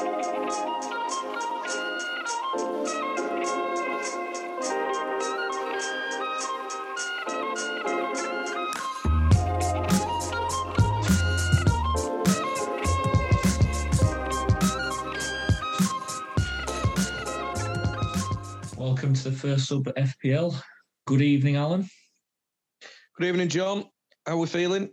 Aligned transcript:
Welcome 0.00 0.22
to 19.12 19.24
the 19.24 19.36
first 19.36 19.68
sub 19.68 19.86
at 19.88 19.96
FPL. 19.96 20.58
Good 21.06 21.20
evening, 21.20 21.56
Alan. 21.56 21.86
Good 23.18 23.26
evening, 23.26 23.48
John. 23.48 23.84
How 24.24 24.32
are 24.32 24.38
we 24.38 24.46
feeling? 24.46 24.88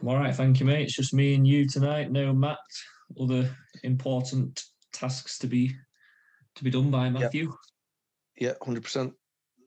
I'm 0.00 0.08
all 0.08 0.16
right, 0.16 0.34
thank 0.34 0.58
you, 0.58 0.64
mate. 0.64 0.84
It's 0.84 0.96
just 0.96 1.12
me 1.12 1.34
and 1.34 1.46
you 1.46 1.68
tonight. 1.68 2.10
No 2.10 2.32
Matt. 2.32 2.56
Other 3.18 3.56
important 3.82 4.62
tasks 4.92 5.38
to 5.38 5.46
be 5.46 5.74
to 6.56 6.64
be 6.64 6.70
done 6.70 6.90
by 6.90 7.08
Matthew. 7.10 7.54
Yeah, 8.36 8.54
hundred 8.62 8.84
percent. 8.84 9.12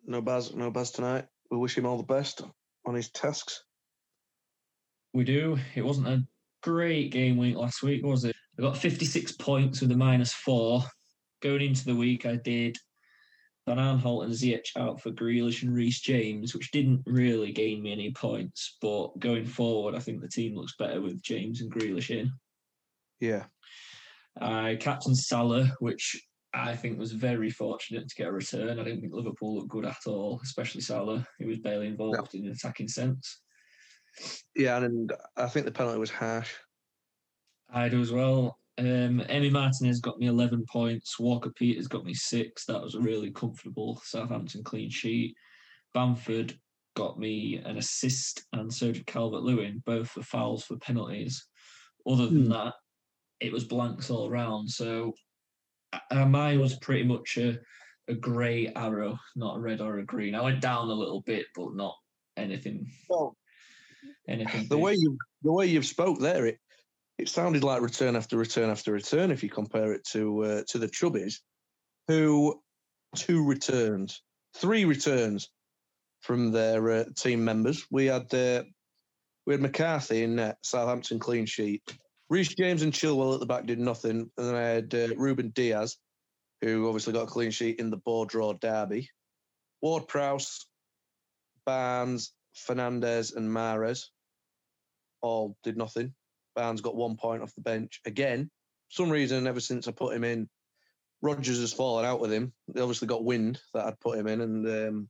No 0.06 0.22
Baz, 0.22 0.54
no 0.54 0.72
Baz 0.72 0.92
tonight. 0.92 1.26
We 1.50 1.58
wish 1.58 1.78
him 1.78 1.86
all 1.86 1.98
the 1.98 2.04
best 2.04 2.42
on 2.86 2.96
his 2.96 3.10
tasks. 3.10 3.64
We 5.14 5.24
do. 5.24 5.58
It 5.76 5.86
wasn't 5.86 6.08
a 6.08 6.26
great 6.64 7.12
game 7.12 7.38
week 7.38 7.56
last 7.56 7.84
week, 7.84 8.04
was 8.04 8.26
it? 8.26 8.36
I 8.58 8.62
got 8.62 8.78
56 8.78 9.34
points 9.34 9.82
with 9.82 9.92
a 9.92 9.98
minus 9.98 10.34
four. 10.34 10.84
Going 11.42 11.62
into 11.62 11.86
the 11.86 11.96
week, 11.96 12.26
I 12.26 12.38
did 12.38 12.78
Van 13.68 13.78
Aanholt 13.78 14.26
and 14.26 14.34
Ziyech 14.34 14.76
out 14.78 15.02
for 15.02 15.12
Grealish 15.12 15.64
and 15.64 15.74
Reece 15.74 16.02
James, 16.02 16.54
which 16.54 16.72
didn't 16.72 17.02
really 17.06 17.52
gain 17.52 17.82
me 17.82 17.92
any 17.92 18.12
points. 18.12 18.78
But 18.82 19.18
going 19.20 19.46
forward, 19.46 19.96
I 19.96 20.00
think 20.00 20.22
the 20.22 20.28
team 20.28 20.56
looks 20.56 20.76
better 20.78 21.02
with 21.02 21.22
James 21.22 21.62
and 21.62 21.72
Grealish 21.72 22.10
in. 22.10 22.32
Yeah, 23.24 23.46
I 24.42 24.76
captain 24.82 25.16
Salah, 25.16 25.72
which 25.80 26.22
I 26.54 26.76
think 26.76 27.00
was 27.00 27.14
very 27.14 27.50
fortunate 27.50 28.10
to 28.10 28.16
get 28.16 28.28
a 28.28 28.32
return. 28.34 28.80
I 28.80 28.84
didn't 28.84 29.00
think 29.00 29.14
Liverpool 29.14 29.56
looked 29.56 29.70
good 29.70 29.86
at 29.86 30.06
all, 30.06 30.42
especially 30.44 30.82
Salah. 30.82 31.26
He 31.40 31.46
was 31.46 31.60
barely 31.60 31.88
involved 31.88 32.36
in 32.36 32.46
an 32.46 32.52
attacking 32.52 32.90
sense. 32.90 33.40
yeah, 34.56 34.78
and 34.78 35.14
I 35.38 35.48
think 35.48 35.66
the 35.66 35.72
penalty 35.72 36.00
was 36.00 36.10
harsh. 36.10 36.52
I 37.74 37.88
do 37.88 38.02
as 38.02 38.12
well. 38.12 38.60
Um, 38.78 39.24
Emmy 39.30 39.50
Martinez 39.50 40.02
got 40.02 40.20
me 40.20 40.28
11 40.28 40.66
points. 40.70 41.18
Walker 41.18 41.52
Peters 41.52 41.88
got 41.88 42.04
me 42.04 42.14
six. 42.14 42.66
That 42.66 42.82
was 42.82 42.96
a 42.96 43.00
really 43.00 43.32
comfortable 43.32 44.02
Southampton 44.04 44.64
clean 44.66 44.90
sheet. 44.90 45.34
Bamford 45.94 46.60
got 46.96 47.18
me 47.18 47.62
an 47.66 47.78
assist, 47.78 48.44
and 48.52 48.72
so 48.72 48.92
did 48.92 49.08
Calvert 49.08 49.44
Lewin, 49.44 49.82
both 49.86 50.10
for 50.10 50.24
fouls 50.24 50.66
for 50.66 50.78
penalties. 50.78 51.48
Other 52.06 52.28
than 52.28 52.44
Hmm. 52.46 52.50
that, 52.52 52.74
it 53.44 53.52
was 53.52 53.66
blanks 53.66 54.10
all 54.10 54.30
round. 54.30 54.70
So 54.70 55.14
uh, 56.12 56.26
mine 56.26 56.60
was 56.60 56.76
pretty 56.80 57.04
much 57.04 57.38
a, 57.38 57.60
a 58.08 58.14
grey 58.14 58.72
arrow, 58.76 59.20
not 59.36 59.58
a 59.58 59.60
red 59.60 59.82
or 59.82 60.00
a 60.00 60.06
green. 60.06 60.34
I 60.34 60.42
went 60.42 60.62
down 60.62 60.90
a 60.90 60.94
little 60.94 61.22
bit, 61.22 61.46
but 61.56 61.76
not 61.76 61.96
anything. 62.38 62.90
Well, 63.10 63.36
Anything. 64.28 64.64
the 64.64 64.76
big. 64.76 64.84
way 64.84 64.94
you 64.94 65.18
the 65.44 65.52
way 65.52 65.66
you've 65.68 65.86
spoke 65.86 66.20
there, 66.20 66.46
it 66.46 66.58
it 67.18 67.30
sounded 67.30 67.64
like 67.64 67.82
return 67.82 68.16
after 68.16 68.38
return 68.38 68.70
after 68.70 68.92
return. 68.94 69.32
If 69.32 69.44
you 69.44 69.50
compare 69.50 69.94
it 69.94 70.06
to 70.12 70.44
uh, 70.44 70.64
to 70.70 70.78
the 70.78 70.88
Chubbies, 70.88 71.36
who 72.08 72.62
two 73.16 73.46
returns, 73.46 74.22
three 74.56 74.86
returns 74.86 75.50
from 76.22 76.52
their 76.52 76.90
uh, 76.90 77.04
team 77.16 77.44
members. 77.44 77.86
We 77.92 78.06
had 78.06 78.34
uh, 78.34 78.64
we 79.46 79.54
had 79.54 79.62
McCarthy 79.62 80.24
in 80.24 80.36
net, 80.36 80.58
Southampton 80.64 81.20
clean 81.20 81.46
sheet. 81.46 81.84
Reece 82.34 82.56
James 82.56 82.82
and 82.82 82.92
Chilwell 82.92 83.36
at 83.36 83.40
the 83.42 83.46
back 83.46 83.68
did 83.68 83.78
nothing, 83.78 84.28
and 84.40 84.48
then 84.48 84.56
I 84.56 84.62
had 84.62 84.96
uh, 84.96 85.16
Ruben 85.18 85.50
Dias, 85.50 86.00
who 86.62 86.88
obviously 86.88 87.14
got 87.14 87.26
a 87.26 87.32
clean 87.32 87.52
sheet 87.52 87.80
in 87.80 87.92
the 87.92 87.98
board 87.98 88.30
draw 88.30 88.54
derby. 88.54 89.08
Ward 89.84 90.08
Prowse, 90.08 90.66
Barnes, 91.64 92.34
Fernandes, 92.56 93.36
and 93.36 93.48
Mahrez 93.48 94.06
all 95.22 95.56
did 95.62 95.78
nothing. 95.78 96.16
Barnes 96.56 96.82
got 96.82 96.96
one 96.96 97.18
point 97.18 97.44
off 97.44 97.54
the 97.54 97.62
bench 97.62 98.02
again. 98.04 98.50
For 98.90 99.04
some 99.04 99.12
reason, 99.12 99.46
ever 99.46 99.60
since 99.60 99.88
I 99.88 99.92
put 99.92 100.16
him 100.16 100.24
in, 100.24 100.50
Rodgers 101.22 101.60
has 101.60 101.72
fallen 101.72 102.04
out 102.04 102.20
with 102.20 102.34
him. 102.34 102.52
They 102.68 102.82
obviously 102.82 103.08
got 103.08 103.24
wind 103.24 103.62
that 103.76 103.86
I'd 103.86 104.00
put 104.00 104.18
him 104.18 104.26
in, 104.26 104.42
and 104.42 104.66
um, 104.66 105.10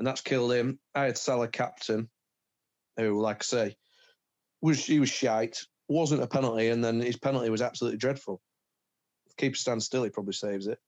and 0.00 0.08
that's 0.08 0.22
killed 0.22 0.52
him. 0.54 0.80
I 0.92 1.04
had 1.04 1.16
Salah 1.16 1.46
captain, 1.46 2.08
who, 2.96 3.20
like 3.20 3.42
I 3.42 3.44
say, 3.44 3.76
was 4.62 4.84
he 4.84 5.00
was 5.00 5.10
shite. 5.10 5.58
Wasn't 5.88 6.22
a 6.22 6.26
penalty, 6.26 6.68
and 6.68 6.82
then 6.82 7.00
his 7.00 7.18
penalty 7.18 7.50
was 7.50 7.60
absolutely 7.60 7.98
dreadful. 7.98 8.40
If 9.26 9.36
keeper 9.36 9.56
stands 9.56 9.84
still, 9.84 10.04
he 10.04 10.10
probably 10.10 10.32
saves 10.32 10.68
it. 10.68 10.78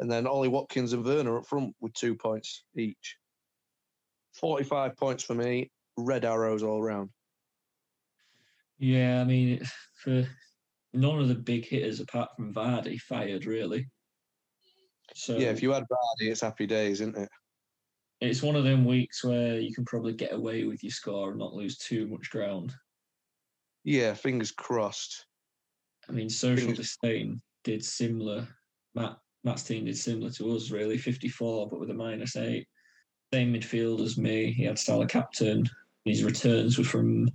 And 0.00 0.10
then 0.10 0.26
Ollie 0.26 0.48
Watkins 0.48 0.92
and 0.92 1.04
Werner 1.04 1.38
up 1.38 1.46
front 1.46 1.76
with 1.80 1.92
two 1.92 2.16
points 2.16 2.64
each. 2.76 3.16
Forty-five 4.32 4.96
points 4.96 5.22
for 5.22 5.34
me. 5.34 5.70
Red 5.96 6.24
arrows 6.24 6.64
all 6.64 6.82
round. 6.82 7.10
Yeah, 8.78 9.20
I 9.20 9.24
mean, 9.24 9.60
for 10.02 10.26
none 10.92 11.20
of 11.20 11.28
the 11.28 11.34
big 11.34 11.66
hitters 11.66 12.00
apart 12.00 12.30
from 12.34 12.52
Vardy 12.52 13.00
fired 13.00 13.46
really. 13.46 13.86
So 15.14 15.36
Yeah, 15.36 15.50
if 15.50 15.62
you 15.62 15.70
had 15.70 15.84
Vardy, 15.84 16.30
it's 16.30 16.40
happy 16.40 16.66
days, 16.66 17.00
isn't 17.00 17.16
it? 17.16 17.28
it's 18.20 18.42
one 18.42 18.56
of 18.56 18.64
them 18.64 18.84
weeks 18.84 19.22
where 19.22 19.58
you 19.58 19.74
can 19.74 19.84
probably 19.84 20.12
get 20.12 20.32
away 20.32 20.64
with 20.64 20.82
your 20.82 20.90
score 20.90 21.30
and 21.30 21.38
not 21.38 21.52
lose 21.52 21.76
too 21.76 22.06
much 22.08 22.30
ground. 22.30 22.74
Yeah, 23.84 24.14
fingers 24.14 24.50
crossed. 24.50 25.26
I 26.08 26.12
mean, 26.12 26.28
social 26.28 26.66
Fingers- 26.66 26.78
disdain 26.78 27.40
did 27.62 27.84
similar. 27.84 28.48
Matt 28.94 29.18
Matt's 29.44 29.62
team 29.62 29.84
did 29.84 29.96
similar 29.96 30.30
to 30.32 30.56
us, 30.56 30.70
really, 30.70 30.96
54, 30.96 31.68
but 31.68 31.78
with 31.78 31.90
a 31.90 31.94
minus 31.94 32.36
eight. 32.36 32.66
Same 33.32 33.52
midfield 33.52 34.00
as 34.00 34.16
me. 34.16 34.52
He 34.52 34.64
had 34.64 34.78
Salah 34.78 35.06
captain. 35.06 35.68
His 36.04 36.24
returns 36.24 36.78
were 36.78 36.84
from 36.84 37.28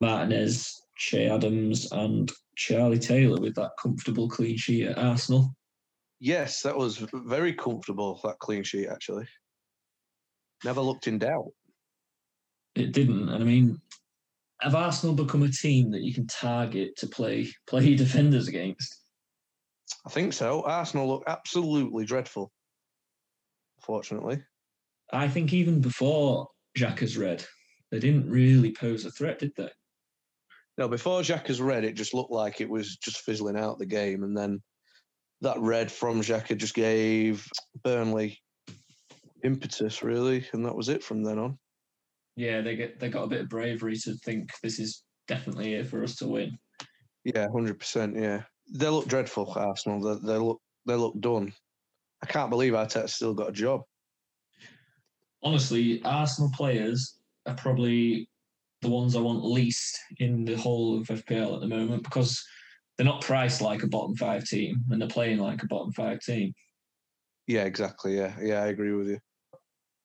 Martinez, 0.00 0.80
Che 0.96 1.28
Adams, 1.28 1.90
and 1.92 2.30
Charlie 2.56 2.98
Taylor 2.98 3.40
with 3.40 3.54
that 3.56 3.72
comfortable 3.80 4.28
clean 4.28 4.56
sheet 4.56 4.86
at 4.86 4.98
Arsenal. 4.98 5.54
Yes, 6.20 6.62
that 6.62 6.76
was 6.76 6.98
very 7.12 7.52
comfortable, 7.52 8.20
that 8.24 8.38
clean 8.38 8.62
sheet, 8.62 8.88
actually. 8.88 9.26
Never 10.64 10.80
looked 10.80 11.08
in 11.08 11.18
doubt. 11.18 11.52
It 12.74 12.92
didn't. 12.92 13.28
And 13.28 13.42
I 13.42 13.46
mean, 13.46 13.80
have 14.64 14.74
Arsenal 14.74 15.14
become 15.14 15.42
a 15.42 15.48
team 15.48 15.90
that 15.90 16.00
you 16.00 16.14
can 16.14 16.26
target 16.26 16.96
to 16.96 17.06
play 17.06 17.52
play 17.66 17.94
defenders 17.94 18.48
against? 18.48 19.00
I 20.06 20.10
think 20.10 20.32
so. 20.32 20.62
Arsenal 20.62 21.06
look 21.06 21.24
absolutely 21.26 22.04
dreadful, 22.04 22.50
fortunately. 23.80 24.42
I 25.12 25.28
think 25.28 25.52
even 25.52 25.80
before 25.80 26.48
Xhaka's 26.76 27.16
red, 27.16 27.44
they 27.90 27.98
didn't 27.98 28.28
really 28.28 28.72
pose 28.72 29.04
a 29.04 29.10
threat, 29.10 29.38
did 29.38 29.52
they? 29.56 29.70
No, 30.76 30.88
before 30.88 31.20
Xhaka's 31.20 31.60
red, 31.60 31.84
it 31.84 31.94
just 31.94 32.14
looked 32.14 32.32
like 32.32 32.60
it 32.60 32.68
was 32.68 32.96
just 32.96 33.18
fizzling 33.18 33.56
out 33.56 33.78
the 33.78 33.86
game. 33.86 34.24
And 34.24 34.36
then 34.36 34.60
that 35.42 35.60
red 35.60 35.92
from 35.92 36.20
Xhaka 36.20 36.56
just 36.56 36.74
gave 36.74 37.46
Burnley 37.84 38.40
impetus, 39.44 40.02
really. 40.02 40.46
And 40.52 40.64
that 40.64 40.74
was 40.74 40.88
it 40.88 41.04
from 41.04 41.22
then 41.22 41.38
on. 41.38 41.58
Yeah, 42.36 42.60
they 42.60 42.76
get 42.76 42.98
they 42.98 43.08
got 43.08 43.24
a 43.24 43.28
bit 43.28 43.42
of 43.42 43.48
bravery 43.48 43.96
to 43.98 44.14
think 44.16 44.50
this 44.62 44.78
is 44.78 45.04
definitely 45.28 45.68
here 45.68 45.84
for 45.84 46.02
us 46.02 46.16
to 46.16 46.26
win. 46.26 46.58
Yeah, 47.24 47.46
100%. 47.48 48.20
Yeah. 48.20 48.42
They 48.72 48.88
look 48.88 49.06
dreadful, 49.08 49.52
Arsenal. 49.56 50.00
They, 50.00 50.26
they 50.26 50.38
look 50.38 50.60
they 50.86 50.94
look 50.94 51.18
done. 51.20 51.52
I 52.22 52.26
can't 52.26 52.50
believe 52.50 52.72
Arteta's 52.72 53.14
still 53.14 53.34
got 53.34 53.50
a 53.50 53.52
job. 53.52 53.82
Honestly, 55.42 56.02
Arsenal 56.04 56.50
players 56.54 57.18
are 57.46 57.54
probably 57.54 58.28
the 58.80 58.88
ones 58.88 59.16
I 59.16 59.20
want 59.20 59.44
least 59.44 59.98
in 60.18 60.44
the 60.44 60.56
whole 60.56 60.98
of 60.98 61.08
FPL 61.08 61.54
at 61.54 61.60
the 61.60 61.66
moment 61.66 62.02
because 62.02 62.42
they're 62.96 63.04
not 63.04 63.22
priced 63.22 63.60
like 63.60 63.82
a 63.82 63.88
bottom 63.88 64.14
five 64.16 64.44
team 64.44 64.82
and 64.90 65.00
they're 65.00 65.08
playing 65.08 65.38
like 65.38 65.62
a 65.62 65.66
bottom 65.66 65.92
five 65.92 66.20
team. 66.20 66.52
Yeah, 67.46 67.64
exactly. 67.64 68.16
Yeah, 68.16 68.34
yeah, 68.40 68.62
I 68.62 68.68
agree 68.68 68.92
with 68.92 69.08
you. 69.08 69.18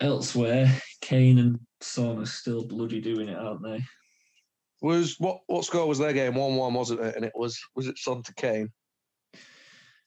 Elsewhere, 0.02 0.72
Kane 1.02 1.40
and 1.40 1.60
Are 1.98 2.26
still 2.26 2.66
bloody 2.66 3.02
doing 3.02 3.30
it, 3.30 3.38
aren't 3.38 3.64
they? 3.64 3.84
Was 4.82 5.20
what 5.20 5.40
what 5.48 5.66
score 5.66 5.88
was 5.88 6.00
their 6.00 6.14
game? 6.14 6.36
One 6.36 6.56
one, 6.56 6.74
wasn't 6.74 7.02
it? 7.02 7.16
And 7.16 7.26
it 7.26 7.34
was 7.36 7.60
was 7.76 7.88
it 7.88 7.98
Son 7.98 8.24
to 8.24 8.34
Kane? 8.34 8.70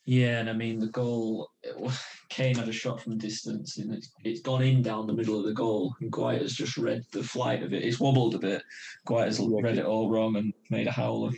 Yeah, 0.05 0.41
and 0.41 0.51
I 0.51 0.53
mean 0.53 0.81
the 0.81 0.89
goal. 0.89 1.49
It 1.63 1.79
was, 1.79 2.03
Kane 2.29 2.57
had 2.57 2.69
a 2.69 2.73
shot 2.73 3.01
from 3.01 3.19
distance, 3.19 3.79
and 3.79 3.95
it's, 3.95 4.11
it's 4.25 4.41
gone 4.41 4.63
in 4.63 4.83
down 4.83 5.07
the 5.07 5.13
middle 5.13 5.39
of 5.39 5.45
the 5.45 5.53
goal. 5.53 5.95
And 6.01 6.11
Guaita 6.11 6.43
has 6.43 6.55
just 6.55 6.77
read 6.77 7.05
the 7.13 7.23
flight 7.23 7.63
of 7.63 7.73
it. 7.73 7.85
It's 7.85 8.01
wobbled 8.01 8.35
a 8.35 8.39
bit. 8.39 8.63
Guaita's 9.07 9.41
read 9.41 9.79
it 9.79 9.85
all 9.85 10.11
wrong 10.11 10.37
and 10.37 10.53
made 10.71 10.89
a 10.89 10.93
howler. 10.93 11.31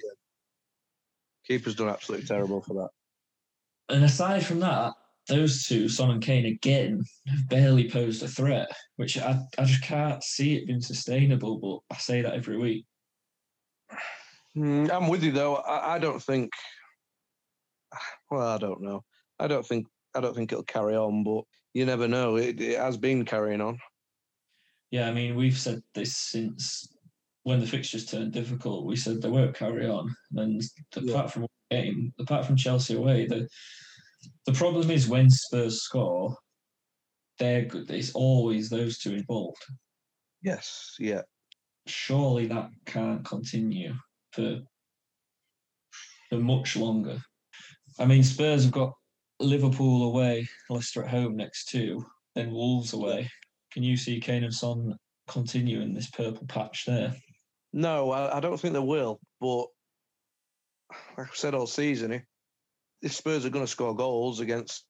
Keeper's 1.46 1.74
done 1.74 1.90
absolutely 1.90 2.26
terrible 2.26 2.62
for 2.62 2.74
that. 2.74 2.90
And 3.94 4.04
aside 4.04 4.46
from 4.46 4.60
that, 4.60 4.94
those 5.28 5.64
two, 5.64 5.88
Son 5.88 6.10
and 6.10 6.22
Kane, 6.22 6.46
again 6.46 7.02
have 7.28 7.48
barely 7.48 7.90
posed 7.90 8.22
a 8.22 8.28
threat, 8.28 8.70
which 8.96 9.18
I, 9.18 9.40
I 9.58 9.64
just 9.64 9.82
can't 9.82 10.22
see 10.22 10.56
it 10.56 10.66
being 10.66 10.80
sustainable. 10.80 11.58
But 11.88 11.96
I 11.96 11.98
say 11.98 12.22
that 12.22 12.34
every 12.34 12.58
week. 12.58 12.84
Mm, 14.56 14.90
I'm 14.90 15.08
with 15.08 15.22
you 15.22 15.32
though. 15.32 15.56
I, 15.56 15.94
I 15.94 15.98
don't 15.98 16.22
think. 16.22 16.50
Well, 18.30 18.46
I 18.48 18.58
don't 18.58 18.82
know. 18.82 19.02
I 19.38 19.46
don't 19.46 19.66
think. 19.66 19.86
I 20.14 20.20
don't 20.20 20.34
think 20.34 20.52
it'll 20.52 20.64
carry 20.64 20.94
on, 20.96 21.24
but 21.24 21.44
you 21.72 21.84
never 21.86 22.06
know. 22.06 22.36
It, 22.36 22.60
it 22.60 22.78
has 22.78 22.96
been 22.96 23.24
carrying 23.24 23.60
on. 23.60 23.78
Yeah, 24.90 25.08
I 25.08 25.12
mean, 25.12 25.34
we've 25.34 25.58
said 25.58 25.82
this 25.94 26.16
since 26.16 26.88
when 27.42 27.60
the 27.60 27.66
fixtures 27.66 28.06
turned 28.06 28.32
difficult. 28.32 28.86
We 28.86 28.96
said 28.96 29.20
they 29.20 29.28
won't 29.28 29.56
carry 29.56 29.86
on, 29.88 30.14
and 30.36 30.62
apart 30.94 31.06
Yeah. 31.06 31.26
from 31.26 31.46
game, 31.70 32.12
apart 32.20 32.46
from 32.46 32.56
Chelsea 32.56 32.94
away, 32.94 33.26
the 33.26 33.48
the 34.46 34.52
problem 34.52 34.90
is 34.90 35.08
when 35.08 35.30
Spurs 35.30 35.82
score, 35.82 36.36
they're 37.38 37.64
good. 37.64 37.90
It's 37.90 38.12
always 38.12 38.68
those 38.68 38.98
two 38.98 39.14
involved. 39.14 39.64
Yes. 40.42 40.94
Yeah. 40.98 41.22
Surely 41.86 42.46
that 42.46 42.70
can't 42.86 43.24
continue 43.24 43.94
for 44.32 44.60
for 46.30 46.36
much 46.36 46.76
longer. 46.76 47.18
I 47.98 48.06
mean, 48.06 48.22
Spurs 48.22 48.64
have 48.64 48.72
got 48.72 48.92
Liverpool 49.40 50.04
away, 50.04 50.48
Leicester 50.70 51.04
at 51.04 51.10
home 51.10 51.36
next 51.36 51.68
two, 51.68 52.04
then 52.34 52.52
Wolves 52.52 52.92
away. 52.92 53.30
Can 53.72 53.82
you 53.82 53.96
see 53.96 54.20
Kane 54.20 54.44
and 54.44 54.54
Son 54.54 54.96
continuing 55.28 55.94
this 55.94 56.10
purple 56.10 56.46
patch 56.46 56.84
there? 56.86 57.14
No, 57.72 58.10
I, 58.10 58.36
I 58.36 58.40
don't 58.40 58.58
think 58.58 58.74
they 58.74 58.80
will. 58.80 59.20
But 59.40 59.66
like 61.16 61.28
I've 61.28 61.36
said 61.36 61.54
all 61.54 61.66
season, 61.66 62.22
if, 63.04 63.12
Spurs 63.12 63.44
are 63.44 63.50
going 63.50 63.64
to 63.64 63.70
score 63.70 63.94
goals 63.94 64.40
against, 64.40 64.84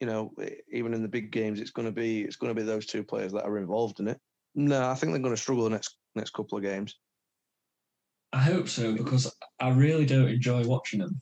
you 0.00 0.06
know, 0.06 0.32
even 0.72 0.94
in 0.94 1.02
the 1.02 1.08
big 1.08 1.30
games, 1.30 1.60
it's 1.60 1.70
going 1.70 1.86
to 1.86 1.92
be 1.92 2.22
it's 2.22 2.36
going 2.36 2.54
to 2.54 2.60
be 2.60 2.66
those 2.66 2.86
two 2.86 3.04
players 3.04 3.32
that 3.32 3.44
are 3.44 3.58
involved 3.58 4.00
in 4.00 4.08
it. 4.08 4.18
No, 4.54 4.88
I 4.88 4.94
think 4.94 5.12
they're 5.12 5.22
going 5.22 5.34
to 5.34 5.40
struggle 5.40 5.64
the 5.64 5.70
next 5.70 5.96
next 6.14 6.30
couple 6.32 6.56
of 6.58 6.64
games. 6.64 6.96
I 8.32 8.38
hope 8.38 8.68
so 8.68 8.92
because 8.92 9.32
I 9.60 9.70
really 9.70 10.06
don't 10.06 10.28
enjoy 10.28 10.64
watching 10.64 11.00
them. 11.00 11.20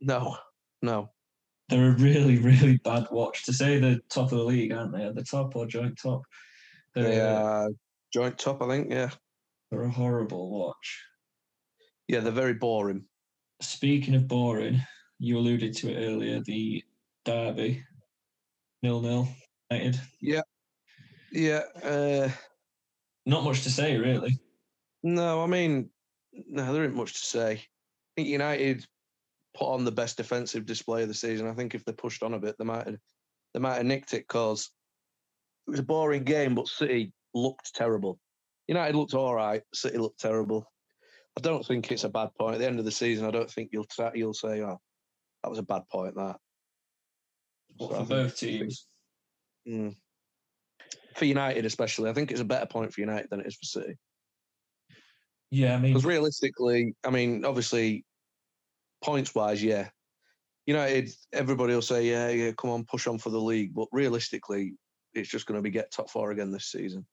No, 0.00 0.36
no. 0.82 1.10
They're 1.68 1.90
a 1.92 1.96
really, 1.96 2.38
really 2.38 2.76
bad 2.84 3.06
watch. 3.10 3.44
To 3.46 3.52
say 3.52 3.78
they're 3.78 3.98
top 4.10 4.30
of 4.32 4.38
the 4.38 4.44
league, 4.44 4.72
aren't 4.72 4.92
they? 4.92 5.04
Are 5.04 5.12
the 5.12 5.24
top 5.24 5.56
or 5.56 5.66
joint 5.66 5.98
top? 6.00 6.22
They're, 6.94 7.04
They 7.04 7.20
are 7.20 7.70
joint 8.12 8.38
top, 8.38 8.62
I 8.62 8.68
think. 8.68 8.92
Yeah, 8.92 9.10
they're 9.70 9.82
a 9.82 9.90
horrible 9.90 10.50
watch. 10.50 11.02
yeah. 12.08 12.20
They're 12.20 12.32
very 12.32 12.54
boring. 12.54 13.04
Speaking 13.62 14.14
of 14.14 14.28
boring, 14.28 14.80
you 15.18 15.38
alluded 15.38 15.74
to 15.76 15.90
it 15.90 16.04
earlier. 16.06 16.40
The 16.40 16.82
derby, 17.24 17.82
nil 18.82 19.00
nil, 19.00 19.28
United. 19.70 20.00
Yeah. 20.20 20.42
Yeah. 21.32 21.62
Uh, 21.82 22.28
Not 23.24 23.44
much 23.44 23.62
to 23.62 23.70
say 23.70 23.96
really. 23.96 24.38
no, 25.02 25.42
I 25.42 25.46
mean, 25.46 25.90
no, 26.32 26.72
there 26.72 26.84
isn't 26.84 26.96
much 26.96 27.14
to 27.14 27.26
say. 27.26 27.52
I 27.52 27.60
think 28.16 28.28
United 28.28 28.86
put 29.56 29.68
on 29.72 29.84
the 29.84 29.92
best 29.92 30.16
defensive 30.16 30.66
display 30.66 31.02
of 31.02 31.08
the 31.08 31.14
season. 31.14 31.48
I 31.48 31.54
think 31.54 31.74
if 31.74 31.84
they 31.84 31.92
pushed 31.92 32.22
on 32.22 32.34
a 32.34 32.38
bit, 32.38 32.56
they 32.58 32.64
might 32.64 32.86
have 32.86 32.96
they 33.54 33.60
might 33.60 33.76
have 33.76 33.86
nicked 33.86 34.12
it 34.14 34.26
because 34.28 34.70
it 35.66 35.70
was 35.70 35.80
a 35.80 35.84
boring 35.84 36.24
game, 36.24 36.54
but 36.54 36.68
City 36.68 37.12
looked 37.34 37.74
terrible. 37.74 38.18
United 38.68 38.96
looked 38.96 39.14
all 39.14 39.34
right. 39.34 39.62
City 39.74 39.98
looked 39.98 40.20
terrible. 40.20 40.70
I 41.38 41.40
don't 41.40 41.64
think 41.64 41.90
it's 41.90 42.04
a 42.04 42.08
bad 42.08 42.30
point 42.38 42.54
at 42.54 42.58
the 42.58 42.66
end 42.66 42.78
of 42.78 42.84
the 42.84 42.90
season. 42.90 43.26
I 43.26 43.30
don't 43.30 43.50
think 43.50 43.70
you'll 43.72 43.86
you'll 44.14 44.34
say, 44.34 44.62
"Oh, 44.62 44.78
that 45.46 45.50
was 45.50 45.60
a 45.60 45.62
bad 45.62 45.88
point." 45.88 46.16
That 46.16 46.38
So 47.78 47.88
for 47.88 48.04
both 48.04 48.36
teams, 48.36 48.88
Mm. 49.66 49.96
for 51.14 51.24
United, 51.24 51.64
especially, 51.64 52.10
I 52.10 52.12
think 52.12 52.30
it's 52.32 52.40
a 52.40 52.44
better 52.44 52.66
point 52.66 52.92
for 52.92 53.00
United 53.00 53.30
than 53.30 53.40
it 53.40 53.46
is 53.46 53.54
for 53.56 53.64
City. 53.64 53.96
yeah. 55.50 55.74
I 55.74 55.78
mean, 55.78 55.92
Because 55.92 56.04
realistically, 56.04 56.96
I 57.04 57.10
mean, 57.10 57.44
obviously, 57.44 58.04
points 59.02 59.34
wise, 59.34 59.62
yeah. 59.62 59.90
United, 60.66 61.10
everybody 61.32 61.74
will 61.74 61.82
say, 61.82 62.08
yeah, 62.08 62.28
yeah, 62.30 62.52
come 62.52 62.70
on, 62.70 62.84
push 62.84 63.06
on 63.06 63.18
for 63.18 63.30
the 63.30 63.40
league. 63.40 63.72
But 63.72 63.86
realistically, 63.92 64.74
it's 65.14 65.28
just 65.28 65.46
going 65.46 65.58
to 65.58 65.62
be 65.62 65.70
get 65.70 65.92
top 65.92 66.10
four 66.10 66.32
again 66.32 66.50
this 66.50 66.66
season. 66.66 67.06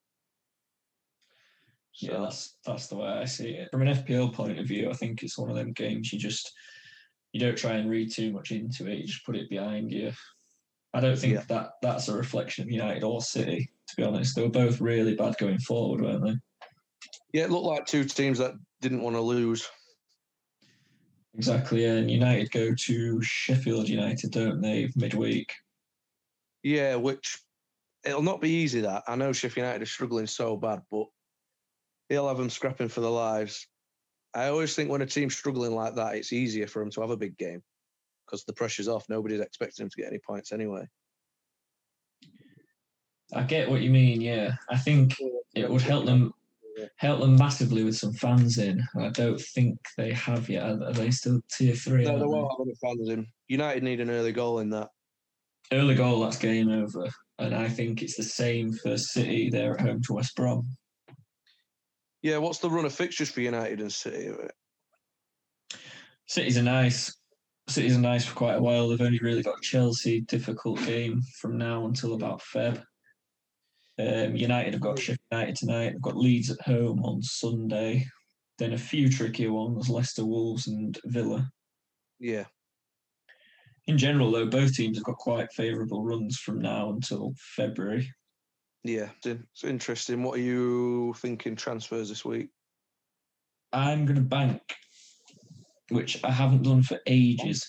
So, 1.91 2.11
Yeah, 2.11 2.19
that's 2.21 2.57
that's 2.65 2.87
the 2.87 2.95
way 2.95 3.07
I 3.07 3.25
see 3.25 3.51
it. 3.51 3.69
From 3.69 3.83
an 3.83 3.95
FPL 3.95 4.33
point 4.33 4.59
of 4.59 4.65
view, 4.65 4.89
I 4.89 4.93
think 4.93 5.21
it's 5.21 5.37
one 5.37 5.51
of 5.51 5.55
them 5.55 5.71
games 5.73 6.11
you 6.11 6.17
just 6.17 6.51
you 7.33 7.39
don't 7.39 7.57
try 7.57 7.73
and 7.73 7.89
read 7.89 8.11
too 8.11 8.31
much 8.31 8.51
into 8.51 8.87
it. 8.89 8.99
You 8.99 9.07
just 9.07 9.25
put 9.25 9.35
it 9.35 9.49
behind 9.49 9.91
you. 9.91 10.13
I 10.93 10.99
don't 11.01 11.17
think 11.17 11.33
Yeah. 11.33 11.43
that 11.49 11.71
that's 11.81 12.07
a 12.07 12.15
reflection 12.15 12.63
of 12.63 12.71
United 12.71 13.03
or 13.03 13.21
City. 13.21 13.69
To 13.89 13.95
be 13.97 14.03
honest, 14.03 14.35
they 14.35 14.43
were 14.43 14.49
both 14.49 14.79
really 14.79 15.15
bad 15.15 15.35
going 15.37 15.59
forward, 15.59 16.01
weren't 16.01 16.23
they? 16.23 16.35
yeah, 17.33 17.45
it 17.45 17.49
looked 17.51 17.65
like 17.65 17.85
two 17.85 18.03
teams 18.03 18.37
that 18.37 18.53
didn't 18.79 19.01
want 19.01 19.15
to 19.15 19.21
lose. 19.21 19.67
Exactly. 21.35 21.85
And 21.85 22.09
United 22.11 22.51
go 22.51 22.75
to 22.75 23.21
Sheffield 23.23 23.89
United, 23.89 24.31
don't 24.31 24.61
they? 24.61 24.91
Midweek. 24.95 25.51
Yeah, 26.61 26.95
which 26.95 27.39
it'll 28.05 28.21
not 28.21 28.39
be 28.39 28.49
easy. 28.51 28.81
That 28.81 29.03
I 29.07 29.15
know 29.15 29.33
Sheffield 29.33 29.65
United 29.65 29.81
are 29.81 29.87
struggling 29.87 30.27
so 30.27 30.55
bad, 30.55 30.81
but 30.91 31.07
he'll 32.09 32.27
have 32.27 32.37
them 32.37 32.51
scrapping 32.51 32.87
for 32.89 33.01
their 33.01 33.09
lives. 33.09 33.67
I 34.35 34.47
always 34.47 34.75
think 34.75 34.89
when 34.89 35.01
a 35.01 35.05
team's 35.05 35.35
struggling 35.35 35.75
like 35.75 35.95
that, 35.95 36.15
it's 36.15 36.33
easier 36.33 36.67
for 36.67 36.79
them 36.79 36.91
to 36.91 37.01
have 37.01 37.11
a 37.11 37.17
big 37.17 37.37
game 37.37 37.61
because 38.25 38.43
the 38.45 38.53
pressure's 38.53 38.87
off. 38.87 39.05
Nobody's 39.09 39.41
expecting 39.41 39.83
them 39.83 39.89
to 39.91 40.01
get 40.01 40.09
any 40.09 40.19
points 40.19 40.51
anyway. 40.51 40.87
I 43.33 43.43
get 43.43 43.69
what 43.69 43.81
you 43.81 43.89
mean. 43.89 44.21
Yeah, 44.21 44.53
I 44.69 44.77
think 44.77 45.15
it 45.55 45.69
would 45.69 45.81
help 45.81 46.05
them 46.05 46.33
help 46.97 47.19
them 47.19 47.35
massively 47.35 47.83
with 47.83 47.95
some 47.95 48.13
fans 48.13 48.57
in. 48.57 48.83
I 48.99 49.09
don't 49.09 49.39
think 49.39 49.77
they 49.97 50.11
have 50.13 50.49
yet. 50.49 50.63
Are 50.63 50.93
they 50.93 51.11
still 51.11 51.41
tier 51.51 51.75
three? 51.75 52.03
No, 52.03 52.17
they? 52.17 52.25
won't 52.25 52.51
have 52.51 52.67
any 52.67 52.75
fans 52.81 53.09
in. 53.09 53.27
United 53.47 53.83
need 53.83 53.99
an 53.99 54.09
early 54.09 54.31
goal 54.31 54.59
in 54.59 54.69
that. 54.71 54.89
Early 55.71 55.95
goal, 55.95 56.19
that's 56.19 56.37
game 56.37 56.69
over. 56.69 57.07
And 57.39 57.55
I 57.55 57.69
think 57.69 58.01
it's 58.01 58.17
the 58.17 58.23
same 58.23 58.73
for 58.73 58.97
City. 58.97 59.49
They're 59.49 59.73
at 59.73 59.81
home 59.81 60.01
to 60.03 60.13
West 60.13 60.35
Brom. 60.35 60.67
Yeah, 62.23 62.37
what's 62.37 62.59
the 62.59 62.69
run 62.69 62.85
of 62.85 62.93
fixtures 62.93 63.29
for 63.29 63.41
United 63.41 63.81
and 63.81 63.91
City? 63.91 64.31
City's 66.25 66.55
a 66.55 66.63
nice. 66.63 67.13
City's 67.67 67.97
a 67.97 67.99
nice 67.99 68.25
for 68.25 68.33
quite 68.35 68.55
a 68.55 68.61
while. 68.61 68.87
They've 68.87 69.01
only 69.01 69.19
really 69.19 69.43
got 69.43 69.61
Chelsea 69.61 70.21
difficult 70.21 70.83
game 70.85 71.21
from 71.39 71.57
now 71.57 71.85
until 71.85 72.13
about 72.13 72.41
Feb. 72.41 72.81
Um, 73.99 74.35
United 74.35 74.73
have 74.73 74.81
got 74.81 74.99
Sheffield 74.99 75.19
United 75.31 75.55
tonight. 75.57 75.91
They've 75.91 76.01
got 76.01 76.17
Leeds 76.17 76.49
at 76.49 76.61
home 76.61 77.03
on 77.03 77.21
Sunday. 77.21 78.07
Then 78.57 78.73
a 78.73 78.77
few 78.77 79.09
trickier 79.09 79.51
ones: 79.51 79.89
Leicester, 79.89 80.25
Wolves, 80.25 80.67
and 80.67 80.97
Villa. 81.05 81.49
Yeah, 82.19 82.45
In 83.87 83.97
general, 83.97 84.31
though, 84.31 84.45
both 84.45 84.73
teams 84.73 84.97
have 84.97 85.03
got 85.03 85.17
quite 85.17 85.51
favourable 85.51 86.05
runs 86.05 86.37
from 86.37 86.61
now 86.61 86.89
until 86.91 87.33
February. 87.37 88.09
Yeah, 88.83 89.09
it's 89.23 89.63
interesting. 89.63 90.23
What 90.23 90.37
are 90.37 90.41
you 90.41 91.13
thinking 91.17 91.55
transfers 91.55 92.09
this 92.09 92.25
week? 92.25 92.49
I'm 93.71 94.05
going 94.05 94.17
to 94.17 94.21
bank, 94.21 94.61
which 95.89 96.23
I 96.23 96.31
haven't 96.31 96.63
done 96.63 96.83
for 96.83 96.99
ages. 97.07 97.67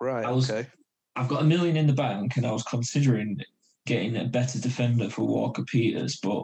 Right, 0.00 0.24
I 0.24 0.30
was- 0.30 0.50
okay. 0.50 0.68
I've 1.16 1.28
got 1.28 1.42
a 1.42 1.46
million 1.46 1.76
in 1.76 1.86
the 1.86 1.92
bank, 1.92 2.36
and 2.36 2.44
I 2.44 2.50
was 2.50 2.64
considering 2.64 3.38
getting 3.86 4.16
a 4.16 4.24
better 4.24 4.58
defender 4.58 5.08
for 5.08 5.26
Walker 5.26 5.62
Peters, 5.62 6.18
but 6.20 6.42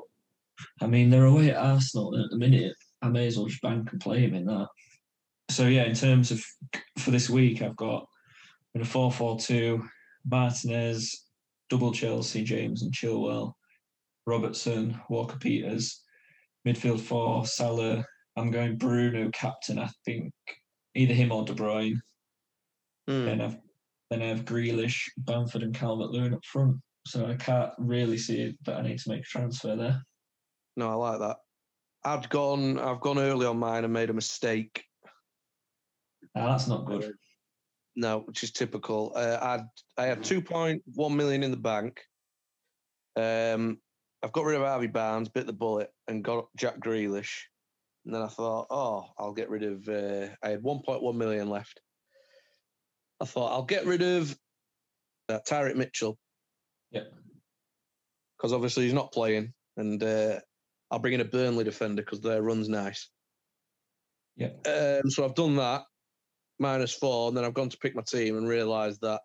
I 0.80 0.86
mean 0.86 1.10
they're 1.10 1.24
away 1.24 1.50
at 1.50 1.56
Arsenal 1.56 2.16
at 2.16 2.30
the 2.30 2.36
minute. 2.36 2.74
I 3.02 3.08
may 3.08 3.26
as 3.26 3.36
well 3.36 3.46
just 3.46 3.62
bank 3.62 3.90
and 3.90 4.00
play 4.00 4.20
him 4.20 4.34
in 4.34 4.44
that. 4.46 4.68
So 5.48 5.66
yeah, 5.66 5.84
in 5.84 5.94
terms 5.94 6.30
of 6.30 6.44
for 6.98 7.10
this 7.10 7.28
week, 7.28 7.62
I've 7.62 7.76
got 7.76 8.06
in 8.74 8.82
a 8.82 8.84
four-four-two, 8.84 9.82
Martinez, 10.30 11.26
double 11.68 11.92
Chelsea, 11.92 12.44
James 12.44 12.82
and 12.82 12.92
Chilwell, 12.92 13.54
Robertson, 14.30 15.00
Walker 15.08 15.36
Peters, 15.38 16.04
midfield 16.66 17.00
four, 17.00 17.44
Salah. 17.44 18.04
I'm 18.36 18.52
going 18.52 18.76
Bruno 18.76 19.28
captain. 19.32 19.78
I 19.78 19.90
think 20.04 20.32
either 20.94 21.14
him 21.14 21.32
or 21.32 21.44
De 21.44 21.52
Bruyne. 21.52 22.00
Hmm. 23.08 23.24
Then 23.24 23.40
I've 23.40 23.56
then 24.10 24.22
I 24.22 24.26
have 24.26 24.44
Grealish, 24.44 25.02
Bamford, 25.18 25.62
and 25.62 25.74
Calvert 25.74 26.10
Lewin 26.10 26.34
up 26.34 26.44
front. 26.44 26.76
So 27.06 27.26
I 27.26 27.34
can't 27.34 27.72
really 27.78 28.18
see 28.18 28.40
it 28.40 28.56
that 28.64 28.76
I 28.76 28.82
need 28.82 28.98
to 28.98 29.10
make 29.10 29.22
a 29.22 29.24
transfer 29.24 29.74
there. 29.76 30.02
No, 30.76 30.90
I 30.90 30.94
like 30.94 31.20
that. 31.20 31.36
I'd 32.04 32.28
gone. 32.28 32.78
I've 32.78 33.00
gone 33.00 33.18
early 33.18 33.46
on 33.46 33.58
mine 33.58 33.84
and 33.84 33.92
made 33.92 34.10
a 34.10 34.14
mistake. 34.14 34.84
That's 36.34 36.68
not 36.68 36.86
good. 36.86 37.14
No, 37.96 38.20
which 38.20 38.44
is 38.44 38.52
typical. 38.52 39.12
Uh, 39.16 39.38
I'd 39.40 39.66
I 39.98 40.06
had 40.06 40.22
two 40.22 40.40
point 40.40 40.82
one 40.94 41.16
million 41.16 41.42
in 41.42 41.50
the 41.50 41.56
bank. 41.56 42.00
Um, 43.16 43.78
I've 44.22 44.32
got 44.32 44.44
rid 44.44 44.56
of 44.56 44.66
Harvey 44.66 44.86
Barnes, 44.86 45.28
bit 45.28 45.46
the 45.46 45.52
bullet, 45.52 45.90
and 46.06 46.24
got 46.24 46.48
Jack 46.56 46.78
Grealish. 46.78 47.44
And 48.04 48.14
then 48.14 48.22
I 48.22 48.28
thought, 48.28 48.66
oh, 48.70 49.06
I'll 49.18 49.32
get 49.32 49.50
rid 49.50 49.62
of. 49.62 49.88
Uh, 49.88 50.28
I 50.42 50.50
had 50.50 50.62
one 50.62 50.80
point 50.84 51.02
one 51.02 51.18
million 51.18 51.48
left. 51.48 51.80
I 53.20 53.24
thought 53.26 53.52
I'll 53.52 53.64
get 53.64 53.86
rid 53.86 54.02
of 54.02 54.36
uh, 55.28 55.38
Tyrick 55.46 55.76
Mitchell. 55.76 56.18
Yeah. 56.90 57.04
Because 58.36 58.52
obviously 58.52 58.84
he's 58.84 58.94
not 58.94 59.12
playing, 59.12 59.52
and 59.76 60.02
uh, 60.02 60.40
I'll 60.90 60.98
bring 60.98 61.14
in 61.14 61.20
a 61.20 61.26
Burnley 61.26 61.64
defender 61.64 62.02
because 62.02 62.20
their 62.20 62.42
run's 62.42 62.68
nice. 62.68 63.10
Yeah. 64.36 64.50
Um, 64.66 65.10
so 65.10 65.24
I've 65.24 65.34
done 65.34 65.56
that 65.56 65.82
minus 66.58 66.94
four, 66.94 67.28
and 67.28 67.36
then 67.36 67.44
I've 67.44 67.54
gone 67.54 67.68
to 67.68 67.78
pick 67.78 67.94
my 67.94 68.02
team 68.02 68.36
and 68.38 68.48
realised 68.48 69.02
that 69.02 69.20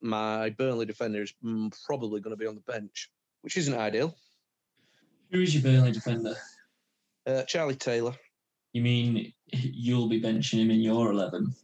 my 0.00 0.50
Burnley 0.50 0.86
defender 0.86 1.22
is 1.22 1.32
mm, 1.44 1.74
probably 1.86 2.20
going 2.20 2.36
to 2.36 2.40
be 2.40 2.46
on 2.46 2.54
the 2.54 2.72
bench, 2.72 3.10
which 3.42 3.56
isn't 3.56 3.74
ideal. 3.74 4.14
Who 5.30 5.40
is 5.40 5.54
your 5.54 5.62
Burnley 5.62 5.92
defender? 5.92 6.34
Uh, 7.26 7.42
Charlie 7.42 7.74
Taylor. 7.74 8.14
You 8.72 8.82
mean 8.82 9.32
you'll 9.52 10.08
be 10.08 10.20
benching 10.20 10.60
him 10.60 10.70
in 10.70 10.80
your 10.80 11.10
eleven? 11.10 11.54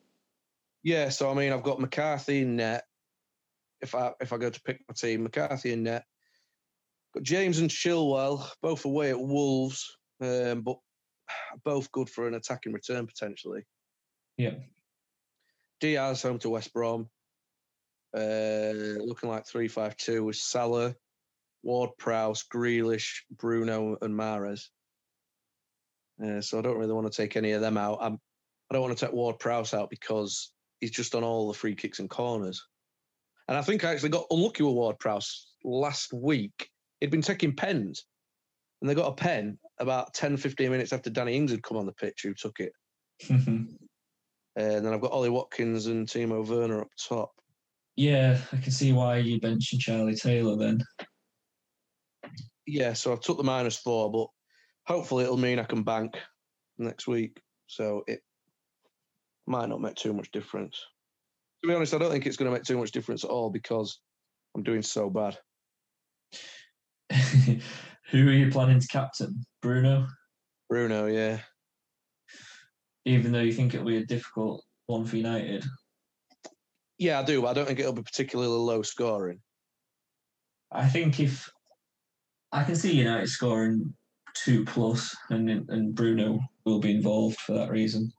Yeah, 0.82 1.08
so 1.08 1.30
I 1.30 1.34
mean, 1.34 1.52
I've 1.52 1.62
got 1.62 1.80
McCarthy 1.80 2.42
in 2.42 2.56
net. 2.56 2.84
If 3.80 3.94
I 3.94 4.12
if 4.20 4.32
I 4.32 4.38
go 4.38 4.50
to 4.50 4.62
pick 4.62 4.80
my 4.88 4.94
team, 4.94 5.22
McCarthy 5.22 5.72
in 5.72 5.82
net. 5.82 6.04
Got 7.14 7.22
James 7.22 7.58
and 7.58 7.70
Chilwell, 7.70 8.46
both 8.60 8.84
away 8.84 9.10
at 9.10 9.20
Wolves, 9.20 9.96
um, 10.20 10.62
but 10.62 10.76
both 11.64 11.92
good 11.92 12.10
for 12.10 12.26
an 12.26 12.34
attacking 12.34 12.72
return 12.72 13.06
potentially. 13.06 13.62
Yeah. 14.36 14.54
Dias 15.80 16.22
home 16.22 16.38
to 16.40 16.50
West 16.50 16.72
Brom. 16.72 17.08
Uh, 18.16 18.72
looking 18.98 19.28
like 19.28 19.46
three 19.46 19.68
five 19.68 19.96
two 19.96 20.24
with 20.24 20.36
Salah, 20.36 20.94
Ward 21.64 21.90
Prowse, 21.98 22.44
Grealish, 22.52 23.22
Bruno, 23.30 23.96
and 24.02 24.14
Mahrez. 24.14 24.68
Uh, 26.24 26.40
so 26.40 26.58
I 26.58 26.62
don't 26.62 26.78
really 26.78 26.92
want 26.92 27.10
to 27.10 27.16
take 27.16 27.36
any 27.36 27.52
of 27.52 27.60
them 27.60 27.76
out. 27.76 27.98
I'm, 28.00 28.18
I 28.70 28.74
don't 28.74 28.82
want 28.82 28.96
to 28.96 29.04
take 29.06 29.14
Ward 29.14 29.38
Prowse 29.38 29.74
out 29.74 29.90
because 29.90 30.52
he's 30.80 30.92
just 30.92 31.14
on 31.14 31.24
all 31.24 31.48
the 31.48 31.58
free 31.58 31.74
kicks 31.74 31.98
and 31.98 32.08
corners. 32.08 32.62
And 33.48 33.58
I 33.58 33.62
think 33.62 33.84
I 33.84 33.90
actually 33.90 34.10
got 34.10 34.26
unlucky 34.30 34.62
with 34.62 34.74
Ward 34.74 34.98
Prowse 34.98 35.48
last 35.64 36.12
week. 36.12 36.68
He'd 37.00 37.10
been 37.10 37.22
taking 37.22 37.56
pens, 37.56 38.04
and 38.80 38.88
they 38.88 38.94
got 38.94 39.08
a 39.10 39.14
pen 39.14 39.58
about 39.80 40.14
10, 40.14 40.36
15 40.36 40.70
minutes 40.70 40.92
after 40.92 41.10
Danny 41.10 41.34
Ings 41.34 41.50
had 41.50 41.62
come 41.62 41.76
on 41.76 41.86
the 41.86 41.92
pitch, 41.92 42.20
who 42.22 42.34
took 42.34 42.60
it. 42.60 42.72
and 43.28 43.68
then 44.56 44.86
I've 44.86 45.00
got 45.00 45.12
Ollie 45.12 45.30
Watkins 45.30 45.86
and 45.86 46.06
Timo 46.06 46.46
Werner 46.46 46.82
up 46.82 46.88
top. 47.08 47.32
yeah, 47.96 48.38
I 48.52 48.56
can 48.56 48.72
see 48.72 48.92
why 48.92 49.18
you're 49.18 49.40
benching 49.40 49.80
Charlie 49.80 50.14
Taylor 50.14 50.56
then. 50.56 50.82
Yeah, 52.66 52.92
so 52.94 53.12
I 53.12 53.16
took 53.16 53.36
the 53.36 53.44
minus 53.44 53.76
four, 53.76 54.10
but 54.10 54.28
hopefully 54.86 55.24
it'll 55.24 55.36
mean 55.36 55.58
I 55.58 55.64
can 55.64 55.82
bank 55.82 56.16
next 56.78 57.06
week. 57.06 57.40
So 57.66 58.04
it 58.06 58.20
might 59.46 59.68
not 59.68 59.80
make 59.80 59.96
too 59.96 60.12
much 60.12 60.30
difference. 60.32 60.80
To 61.62 61.68
be 61.68 61.74
honest, 61.74 61.94
I 61.94 61.98
don't 61.98 62.10
think 62.10 62.26
it's 62.26 62.36
going 62.36 62.50
to 62.50 62.56
make 62.56 62.64
too 62.64 62.78
much 62.78 62.92
difference 62.92 63.24
at 63.24 63.30
all 63.30 63.50
because 63.50 64.00
I'm 64.54 64.62
doing 64.62 64.82
so 64.82 65.10
bad. 65.10 65.38
Who 68.10 68.28
are 68.28 68.32
you 68.32 68.50
planning 68.50 68.80
to 68.80 68.86
captain? 68.86 69.44
Bruno? 69.62 70.06
Bruno, 70.68 71.06
yeah. 71.06 71.38
Even 73.04 73.32
though 73.32 73.40
you 73.40 73.52
think 73.52 73.74
it'll 73.74 73.86
be 73.86 73.98
a 73.98 74.06
difficult 74.06 74.64
one 74.86 75.04
for 75.04 75.16
United. 75.16 75.64
Yeah, 76.98 77.20
I 77.20 77.22
do, 77.24 77.42
but 77.42 77.48
I 77.48 77.52
don't 77.54 77.66
think 77.66 77.80
it'll 77.80 77.92
be 77.92 78.02
particularly 78.02 78.50
low 78.50 78.82
scoring. 78.82 79.40
I 80.70 80.88
think 80.88 81.20
if 81.20 81.50
I 82.54 82.62
can 82.62 82.76
see 82.76 82.94
United 82.94 83.28
scoring 83.28 83.92
two 84.34 84.64
plus, 84.64 85.14
and 85.30 85.50
and 85.50 85.92
Bruno 85.92 86.38
will 86.64 86.78
be 86.78 86.92
involved 86.92 87.36
for 87.40 87.52
that 87.52 87.68
reason. 87.68 88.12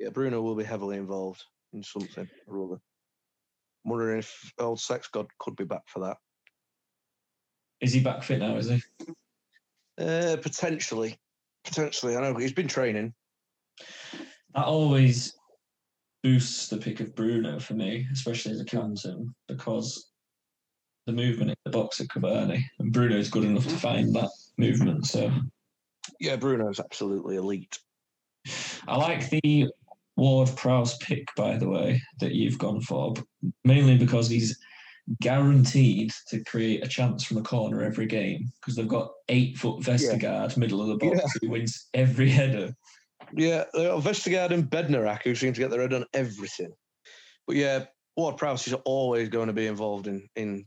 Yeah, 0.00 0.08
Bruno 0.08 0.42
will 0.42 0.56
be 0.56 0.64
heavily 0.64 0.96
involved 0.96 1.44
in 1.72 1.84
something 1.84 2.28
or 2.48 2.64
other. 2.64 2.80
I'm 3.84 3.90
wondering 3.90 4.18
if 4.18 4.52
old 4.58 4.80
Sex 4.80 5.06
God 5.06 5.28
could 5.38 5.54
be 5.54 5.64
back 5.64 5.82
for 5.86 6.00
that. 6.00 6.16
Is 7.80 7.92
he 7.92 8.00
back 8.00 8.24
fit 8.24 8.40
now? 8.40 8.56
Is 8.56 8.70
he? 8.70 8.82
Uh, 9.98 10.36
potentially. 10.42 11.16
Potentially. 11.64 12.16
I 12.16 12.22
know 12.22 12.36
he's 12.36 12.52
been 12.52 12.66
training. 12.66 13.14
That 14.56 14.64
always 14.64 15.32
boosts 16.24 16.66
the 16.66 16.78
pick 16.78 16.98
of 16.98 17.14
Bruno 17.14 17.60
for 17.60 17.74
me, 17.74 18.08
especially 18.12 18.50
as 18.50 18.60
a 18.60 18.64
captain, 18.64 19.32
because 19.46 20.10
the 21.06 21.12
movement 21.12 21.50
in 21.50 21.56
the 21.64 21.70
box 21.70 22.00
at 22.00 22.08
Cavani 22.08 22.62
and 22.78 22.92
Bruno's 22.92 23.30
good 23.30 23.44
enough 23.44 23.66
to 23.66 23.76
find 23.76 24.14
that 24.14 24.30
movement. 24.58 25.06
So 25.06 25.32
Yeah, 26.20 26.36
Bruno's 26.36 26.80
absolutely 26.80 27.36
elite. 27.36 27.78
I 28.86 28.96
like 28.96 29.30
the 29.30 29.68
Ward 30.16 30.50
Prowse 30.56 30.96
pick, 30.98 31.26
by 31.36 31.56
the 31.56 31.68
way, 31.68 32.00
that 32.20 32.32
you've 32.32 32.58
gone 32.58 32.80
for, 32.80 33.14
mainly 33.64 33.96
because 33.96 34.28
he's 34.28 34.58
guaranteed 35.20 36.12
to 36.28 36.42
create 36.44 36.84
a 36.84 36.88
chance 36.88 37.24
from 37.24 37.36
a 37.36 37.42
corner 37.42 37.82
every 37.82 38.06
game 38.06 38.50
because 38.60 38.74
they've 38.74 38.88
got 38.88 39.10
eight 39.28 39.56
foot 39.56 39.80
Vestergaard, 39.80 40.56
middle 40.56 40.80
of 40.80 40.88
the 40.88 40.96
box, 40.96 41.38
who 41.40 41.50
wins 41.50 41.88
every 41.94 42.28
header. 42.28 42.74
Yeah, 43.32 43.64
they 43.74 43.84
got 43.84 44.02
Vestergaard 44.02 44.50
and 44.50 44.68
Bednarek 44.68 45.22
who 45.22 45.34
seem 45.34 45.52
to 45.52 45.60
get 45.60 45.70
their 45.70 45.82
head 45.82 45.92
on 45.92 46.06
everything. 46.14 46.72
But 47.46 47.56
yeah, 47.56 47.84
Ward 48.16 48.36
Prowse 48.36 48.66
is 48.66 48.74
always 48.84 49.28
going 49.28 49.48
to 49.48 49.52
be 49.52 49.66
involved 49.66 50.06
in 50.06 50.28
in 50.34 50.64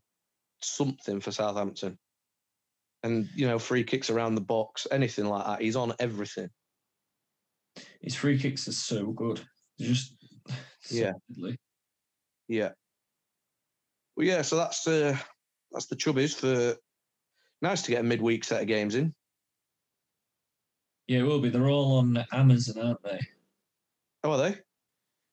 something 0.61 1.19
for 1.19 1.31
Southampton. 1.31 1.97
And 3.03 3.29
you 3.33 3.47
know, 3.47 3.59
free 3.59 3.83
kicks 3.83 4.09
around 4.09 4.35
the 4.35 4.41
box, 4.41 4.85
anything 4.91 5.25
like 5.25 5.45
that. 5.45 5.61
He's 5.61 5.75
on 5.75 5.93
everything. 5.99 6.49
His 8.01 8.15
free 8.15 8.37
kicks 8.37 8.67
are 8.67 8.73
so 8.73 9.07
good. 9.11 9.39
They're 9.77 9.89
just 9.89 10.15
Yeah. 10.91 11.13
deadly. 11.29 11.57
Yeah. 12.47 12.71
Well, 14.17 14.27
yeah. 14.27 14.41
So 14.41 14.57
that's 14.57 14.85
uh, 14.87 15.17
that's 15.71 15.85
the 15.87 15.95
chubbies 15.95 16.35
for. 16.35 16.77
Nice 17.61 17.81
to 17.81 17.91
get 17.91 17.99
a 17.99 18.03
midweek 18.03 18.45
set 18.45 18.61
of 18.61 18.67
games 18.69 18.95
in. 18.95 19.13
Yeah, 21.07 21.19
it 21.19 21.23
will 21.23 21.41
be. 21.41 21.49
They're 21.49 21.67
all 21.69 21.97
on 21.97 22.23
Amazon, 22.31 22.85
aren't 22.85 23.03
they? 23.03 23.19
Oh, 24.23 24.31
are 24.31 24.37
they? 24.49 24.57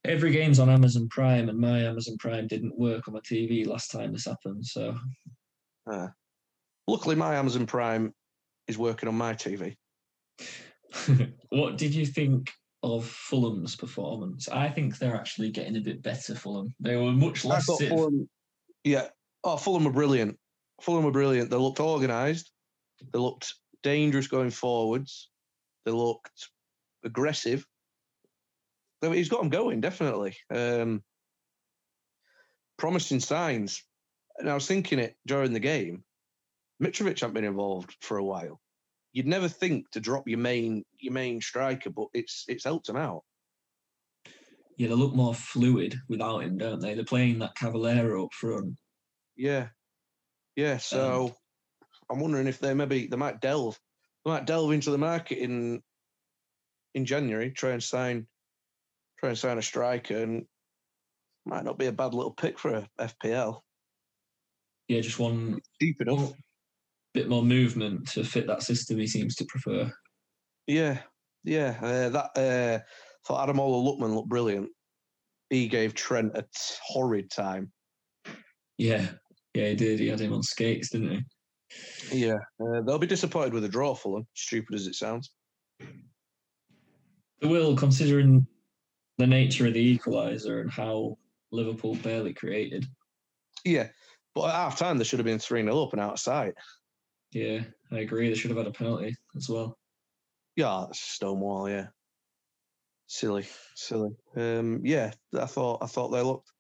Every 0.07 0.31
game's 0.31 0.61
on 0.61 0.71
Amazon 0.71 1.09
Prime, 1.09 1.49
and 1.49 1.59
my 1.59 1.81
Amazon 1.81 2.17
Prime 2.19 2.47
didn't 2.47 2.79
work 2.79 3.09
on 3.09 3.15
my 3.15 3.21
TV 3.21 3.67
last 3.67 3.91
time 3.91 4.13
this 4.13 4.27
happened. 4.27 4.65
So 4.65 4.97
Uh, 5.91 6.09
luckily, 6.87 7.15
my 7.15 7.37
Amazon 7.37 7.67
Prime 7.67 8.13
is 8.69 8.79
working 8.79 9.09
on 9.09 9.17
my 9.17 9.35
TV. 9.35 9.77
what 11.51 11.79
did 11.79 11.95
you 11.95 12.07
think 12.07 12.51
of 12.83 13.05
Fulham's 13.05 13.77
performance? 13.77 14.49
I 14.49 14.69
think 14.69 14.99
they're 14.99 15.17
actually 15.17 15.51
getting 15.51 15.77
a 15.77 15.81
bit 15.81 16.03
better. 16.03 16.35
Fulham. 16.35 16.75
They 16.81 16.97
were 16.97 17.13
much 17.13 17.45
less. 17.45 17.67
Fulham, 17.67 18.29
yeah. 18.85 19.09
Oh, 19.45 19.57
Fulham 19.57 19.85
were 19.85 19.93
brilliant. 19.93 20.39
Fulham 20.83 21.05
were 21.05 21.11
brilliant. 21.11 21.51
They 21.51 21.57
looked 21.57 21.81
organised. 21.81 22.51
They 23.13 23.19
looked 23.19 23.55
dangerous 23.83 24.27
going 24.27 24.51
forwards. 24.51 25.31
They 25.85 25.93
looked 25.93 26.51
aggressive. 27.05 27.65
He's 29.03 29.29
got 29.29 29.41
them 29.41 29.51
going, 29.51 29.81
definitely. 29.81 30.37
Um, 30.51 31.03
promising 32.79 33.21
signs. 33.21 33.83
And 34.39 34.51
I 34.51 34.55
was 34.55 34.67
thinking 34.67 34.99
it 34.99 35.17
during 35.27 35.53
the 35.53 35.61
game. 35.61 36.05
Mitrovic 36.83 37.21
hasn't 37.21 37.35
been 37.35 37.45
involved 37.45 37.95
for 38.01 38.19
a 38.19 38.25
while. 38.25 38.61
You'd 39.13 39.27
never 39.27 39.49
think 39.49 39.91
to 39.93 40.01
drop 40.01 40.29
your 40.29 40.39
main 40.39 40.85
your 40.99 41.15
main 41.15 41.41
striker, 41.41 41.89
but 41.89 42.09
it's 42.13 42.45
it's 42.49 42.65
helped 42.65 42.89
him 42.89 42.97
out. 42.97 43.23
Yeah, 44.77 44.89
they 44.89 44.95
look 44.95 45.15
more 45.15 45.35
fluid 45.35 45.99
without 46.09 46.43
him, 46.43 46.59
don't 46.59 46.81
they? 46.81 46.93
They're 46.93 47.05
playing 47.05 47.39
that 47.39 47.55
Cavaleiro 47.55 48.27
up 48.27 48.35
front. 48.35 48.75
Yeah, 49.35 49.69
yeah. 50.55 50.77
So 50.77 51.35
I'm 52.11 52.21
wondering 52.21 52.47
if 52.47 52.59
they 52.59 52.75
maybe 52.75 53.07
they 53.07 53.17
might 53.17 53.41
delve, 53.41 53.79
they 54.25 54.33
might 54.33 54.45
delve 54.45 54.73
into 54.73 54.91
the 54.91 54.99
market 54.99 55.39
in 55.39 55.83
in 56.95 57.07
January, 57.07 57.53
try 57.53 57.71
and 57.71 57.83
sign, 57.83 58.27
try 59.19 59.31
and 59.31 59.39
sign 59.39 59.59
a 59.59 59.63
striker, 59.63 60.17
and 60.17 60.47
might 61.45 61.65
not 61.65 61.79
be 61.79 61.87
a 61.87 61.93
bad 61.93 62.15
little 62.15 62.33
pick 62.33 62.59
for 62.59 62.75
a 62.75 62.89
FPL. 63.01 63.61
Yeah, 64.89 65.01
just 65.01 65.19
one 65.19 65.61
Deep 65.81 66.01
enough. 66.01 66.33
bit 67.15 67.29
more 67.29 67.43
movement 67.43 68.09
to 68.09 68.25
fit 68.25 68.47
that 68.47 68.63
system 68.63 68.99
he 68.99 69.07
seems 69.07 69.35
to 69.37 69.45
prefer. 69.47 69.93
Yeah, 70.67 70.99
yeah. 71.45 71.77
Uh, 71.81 72.09
that 72.11 72.31
uh, 72.37 72.85
thought 73.27 73.49
Ademola 73.49 73.85
Lookman 73.85 74.15
looked 74.15 74.29
brilliant. 74.29 74.69
He 75.51 75.69
gave 75.69 75.95
Trent 75.95 76.37
a 76.37 76.45
horrid 76.85 77.31
time. 77.31 77.73
Yeah, 78.79 79.07
yeah, 79.55 79.69
he 79.69 79.75
did. 79.75 80.01
He 80.01 80.09
had 80.09 80.21
him 80.21 80.33
on 80.33 80.43
skates, 80.43 80.91
didn't 80.91 81.11
he? 81.11 81.25
Yeah, 82.13 82.39
uh, 82.61 82.83
they'll 82.83 82.99
be 82.99 83.07
disappointed 83.07 83.55
with 83.55 83.65
a 83.65 83.69
draw, 83.69 83.95
Fulham. 83.95 84.27
Stupid 84.35 84.75
as 84.75 84.87
it 84.87 84.95
sounds. 84.95 85.31
They 87.41 87.49
will, 87.49 87.77
considering 87.77 88.47
the 89.19 89.27
nature 89.27 89.67
of 89.67 89.75
the 89.75 89.99
equaliser 89.99 90.61
and 90.61 90.71
how 90.71 91.17
Liverpool 91.51 91.97
barely 91.97 92.35
created. 92.35 92.87
Yeah, 93.65 93.89
but 94.35 94.49
at 94.49 94.55
half 94.55 94.79
time 94.79 94.99
they 94.99 95.05
should 95.05 95.19
have 95.19 95.27
been 95.27 95.39
three 95.39 95.63
0 95.63 95.83
up 95.83 95.93
and 95.93 96.01
out 96.01 96.15
of 96.15 96.19
sight. 96.21 96.55
Yeah, 97.33 97.65
I 97.91 97.99
agree. 97.99 98.29
They 98.29 98.35
should 98.35 98.51
have 98.51 98.59
had 98.59 98.67
a 98.67 98.73
penalty 98.73 99.15
as 99.37 99.49
well. 99.49 99.79
Yeah, 100.55 100.87
Stonewall. 100.93 101.69
Yeah, 101.69 101.89
silly, 103.07 103.47
silly. 103.75 104.11
Um, 104.37 104.81
yeah, 104.85 105.13
I 105.39 105.47
thought 105.47 105.83
I 105.83 105.87
thought 105.87 106.09
they 106.09 106.23
looked. 106.23 106.51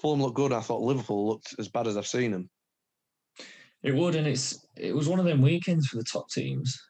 Fulham 0.00 0.22
looked 0.22 0.36
good. 0.36 0.52
I 0.52 0.60
thought 0.60 0.80
Liverpool 0.80 1.28
looked 1.28 1.54
as 1.58 1.68
bad 1.68 1.86
as 1.86 1.96
I've 1.96 2.06
seen 2.06 2.32
them. 2.32 2.50
It 3.82 3.94
would, 3.94 4.14
and 4.14 4.26
it's 4.26 4.64
it 4.76 4.94
was 4.94 5.08
one 5.08 5.18
of 5.18 5.24
them 5.24 5.42
weekends 5.42 5.86
for 5.86 5.96
the 5.96 6.04
top 6.04 6.30
teams. 6.30 6.80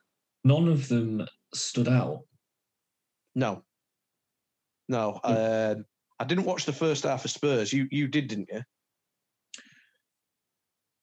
None 0.44 0.68
of 0.68 0.88
them 0.88 1.26
stood 1.54 1.88
out. 1.88 2.20
No, 3.34 3.64
no. 4.92 5.20
Uh, 5.24 5.74
I 6.18 6.24
didn't 6.24 6.44
watch 6.44 6.64
the 6.64 6.72
first 6.72 7.04
half 7.04 7.24
of 7.24 7.30
Spurs. 7.30 7.72
You 7.72 7.88
you 7.90 8.06
did, 8.06 8.28
didn't 8.28 8.50
you? 8.52 8.62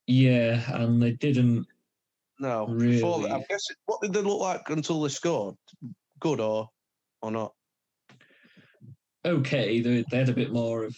Yeah, 0.07 0.61
and 0.75 1.01
they 1.01 1.11
didn't. 1.11 1.67
No. 2.39 2.67
Really? 2.67 2.95
Before 2.95 3.21
that, 3.21 3.31
I'm 3.31 3.43
guessing. 3.49 3.75
What 3.85 4.01
did 4.01 4.13
they 4.13 4.21
look 4.21 4.39
like 4.39 4.69
until 4.69 5.01
they 5.01 5.09
scored? 5.09 5.55
Good 6.19 6.39
or 6.39 6.69
or 7.21 7.31
not? 7.31 7.53
Okay, 9.25 9.81
they, 9.81 10.05
they 10.09 10.17
had 10.17 10.29
a 10.29 10.33
bit 10.33 10.53
more 10.53 10.85
of 10.85 10.95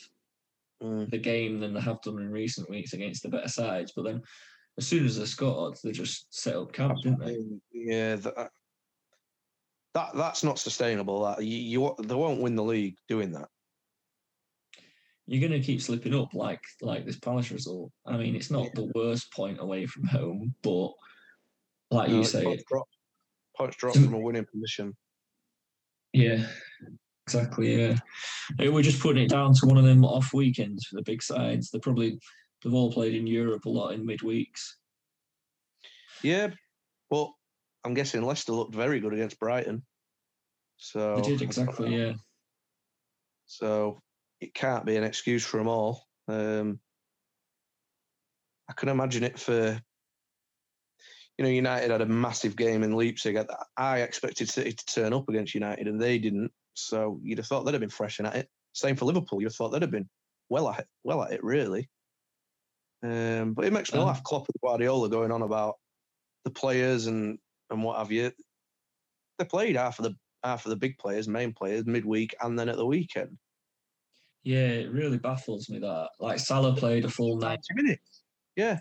Mm. 0.84 1.12
the 1.12 1.18
game 1.20 1.60
than 1.60 1.76
they 1.76 1.80
have 1.80 2.02
done 2.02 2.18
in 2.18 2.32
recent 2.32 2.68
weeks 2.68 2.94
against 2.94 3.22
the 3.22 3.30
better 3.30 3.48
sides. 3.48 3.94
But 3.96 4.04
then, 4.04 4.24
as 4.80 4.88
soon 4.88 5.06
as 5.06 5.16
they 5.16 5.26
scored, 5.26 5.78
they 5.84 5.92
just 5.92 6.34
set 6.34 6.56
up 6.56 6.74
camp, 6.74 6.98
didn't 7.04 7.20
they? 7.20 7.38
Yeah, 7.72 8.16
that, 8.16 8.50
that 9.94 10.10
that's 10.16 10.44
not 10.44 10.60
sustainable. 10.60 11.24
That 11.24 11.44
you, 11.44 11.58
you 11.58 11.96
they 12.04 12.16
won't 12.16 12.42
win 12.42 12.56
the 12.56 12.64
league 12.64 12.96
doing 13.08 13.32
that. 13.34 13.48
You're 15.28 15.48
going 15.48 15.60
to 15.60 15.66
keep 15.66 15.82
slipping 15.82 16.16
up 16.16 16.34
like 16.34 16.62
like 16.82 17.06
this 17.06 17.20
Palace 17.20 17.52
result. 17.52 17.92
I 18.06 18.18
mean, 18.18 18.36
it's 18.36 18.52
not 18.52 18.74
the 18.74 18.92
worst 18.96 19.32
point 19.34 19.60
away 19.60 19.86
from 19.86 20.06
home, 20.06 20.54
but 20.62 20.92
like 21.90 22.10
No, 22.10 22.18
you 22.18 22.24
say, 22.24 22.44
points 22.44 22.64
drop, 22.70 22.88
points 23.56 23.76
from 23.76 24.14
a 24.14 24.20
winning 24.20 24.46
position. 24.52 24.96
yeah, 26.14 26.46
exactly. 27.28 27.82
Yeah, 27.82 27.98
we're 28.60 28.82
just 28.82 29.02
putting 29.02 29.24
it 29.24 29.30
down 29.30 29.54
to 29.56 29.66
one 29.66 29.78
of 29.78 29.84
them 29.86 30.04
off 30.04 30.34
weekends 30.34 30.86
for 30.88 30.96
the 30.96 31.04
big 31.04 31.22
sides. 31.22 31.70
They 31.70 31.80
probably 31.80 32.20
they've 32.64 32.74
all 32.74 32.92
played 32.92 33.16
in 33.16 33.28
Europe 33.28 33.66
a 33.66 33.70
lot 33.70 33.90
in 33.90 34.06
midweeks. 34.06 34.62
Yeah, 36.24 36.50
but 37.10 37.30
I'm 37.84 37.94
guessing 37.94 38.22
Leicester 38.22 38.52
looked 38.54 38.76
very 38.76 39.00
good 39.00 39.14
against 39.14 39.40
Brighton. 39.40 39.84
So 40.78 41.16
They 41.18 41.22
did 41.22 41.42
exactly. 41.42 41.96
Yeah. 41.96 42.14
So 43.46 44.02
it 44.40 44.54
can't 44.54 44.86
be 44.86 44.96
an 44.98 45.04
excuse 45.04 45.46
for 45.46 45.58
them 45.58 45.68
all. 45.68 46.06
Um, 46.28 46.80
I 48.70 48.74
can 48.74 48.90
imagine 48.90 49.24
it 49.24 49.38
for, 49.40 49.80
you 51.38 51.44
know, 51.44 51.50
United 51.50 51.92
had 51.92 52.02
a 52.02 52.06
massive 52.06 52.56
game 52.56 52.84
in 52.84 52.94
Leipzig. 52.94 53.36
I- 53.36 53.46
I 53.78 54.00
expected 54.02 54.50
City 54.50 54.72
to 54.74 54.86
turn 54.86 55.14
up 55.14 55.28
against 55.28 55.54
United 55.54 55.88
and 55.88 56.02
they 56.02 56.18
didn't. 56.20 56.52
So 56.74 57.20
you'd 57.24 57.38
have 57.40 57.48
thought 57.48 57.64
they'd 57.64 57.74
have 57.74 57.82
been 57.82 57.90
freshen 57.90 58.26
at 58.26 58.36
it. 58.36 58.50
Same 58.74 58.96
for 58.96 59.06
Liverpool. 59.06 59.42
You'd 59.42 59.48
have 59.50 59.56
thought 59.56 59.70
they'd 59.70 59.82
have 59.82 59.92
been 59.92 60.10
well 60.50 60.70
at 60.70 60.80
it, 60.80 60.88
well 61.04 61.24
at 61.24 61.34
it, 61.34 61.44
really. 61.44 61.90
Um, 63.04 63.54
but 63.54 63.66
it 63.66 63.74
makes 63.74 63.92
me 63.92 64.00
Um, 64.00 64.06
laugh. 64.06 64.24
Klopp 64.24 64.48
and 64.48 64.62
Guardiola 64.62 65.10
going 65.10 65.32
on 65.32 65.42
about 65.42 65.76
the 66.46 66.52
players 66.52 67.08
and 67.08 67.38
and 67.72 67.84
what 67.84 67.98
have 67.98 68.12
you. 68.12 68.32
They 69.40 69.46
played 69.46 69.76
half 69.76 69.98
of 70.00 70.04
the 70.04 70.16
half 70.44 70.66
of 70.66 70.70
the 70.70 70.76
big 70.76 70.98
players, 70.98 71.28
main 71.28 71.54
players, 71.54 71.86
midweek 71.86 72.36
and 72.42 72.58
then 72.58 72.70
at 72.70 72.78
the 72.78 72.86
weekend. 72.86 73.38
Yeah, 74.44 74.68
it 74.68 74.92
really 74.92 75.18
baffles 75.18 75.70
me 75.70 75.80
that. 75.80 76.10
Like 76.20 76.40
Salah 76.40 76.76
played 76.76 77.06
a 77.06 77.10
full 77.10 77.38
90 77.38 77.62
minutes. 77.76 78.24
Yeah. 78.56 78.80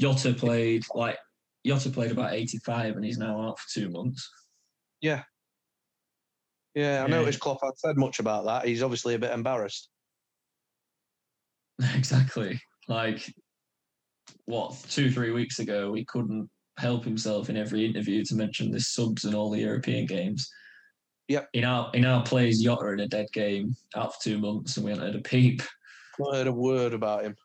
Jota 0.00 0.32
played 0.34 0.84
like 0.94 1.18
Jota 1.66 1.90
played 1.90 2.10
about 2.10 2.32
85 2.32 2.96
and 2.96 3.04
he's 3.04 3.18
now 3.18 3.40
out 3.40 3.58
for 3.58 3.80
two 3.80 3.90
months. 3.90 4.28
Yeah. 5.00 5.22
Yeah, 6.74 7.00
I 7.00 7.02
Yeah. 7.02 7.06
noticed 7.06 7.40
Klopp 7.40 7.60
had 7.62 7.78
said 7.78 7.96
much 7.96 8.18
about 8.18 8.46
that. 8.46 8.66
He's 8.66 8.82
obviously 8.82 9.14
a 9.14 9.18
bit 9.18 9.32
embarrassed. 9.32 9.90
exactly. 11.94 12.60
Like 12.88 13.32
what, 14.46 14.76
two, 14.88 15.10
three 15.10 15.30
weeks 15.30 15.58
ago, 15.58 15.90
we 15.90 16.04
couldn't 16.06 16.50
help 16.78 17.04
himself 17.04 17.48
in 17.48 17.56
every 17.56 17.84
interview 17.84 18.24
to 18.24 18.34
mention 18.34 18.70
the 18.70 18.80
subs 18.80 19.24
and 19.24 19.34
all 19.34 19.50
the 19.50 19.60
European 19.60 20.06
games. 20.06 20.50
Yep. 21.28 21.48
He 21.52 21.60
now 21.60 21.90
he 21.94 22.00
now 22.00 22.22
plays 22.22 22.62
Jota 22.62 22.88
in 22.88 23.00
a 23.00 23.08
dead 23.08 23.26
game 23.32 23.74
out 23.96 24.14
for 24.14 24.22
two 24.22 24.38
months 24.38 24.76
and 24.76 24.84
we 24.84 24.92
haven't 24.92 25.06
heard 25.06 25.16
a 25.16 25.22
peep. 25.22 25.62
Not 26.18 26.34
heard 26.34 26.46
a 26.46 26.52
word 26.52 26.92
about 26.92 27.24
him. 27.24 27.36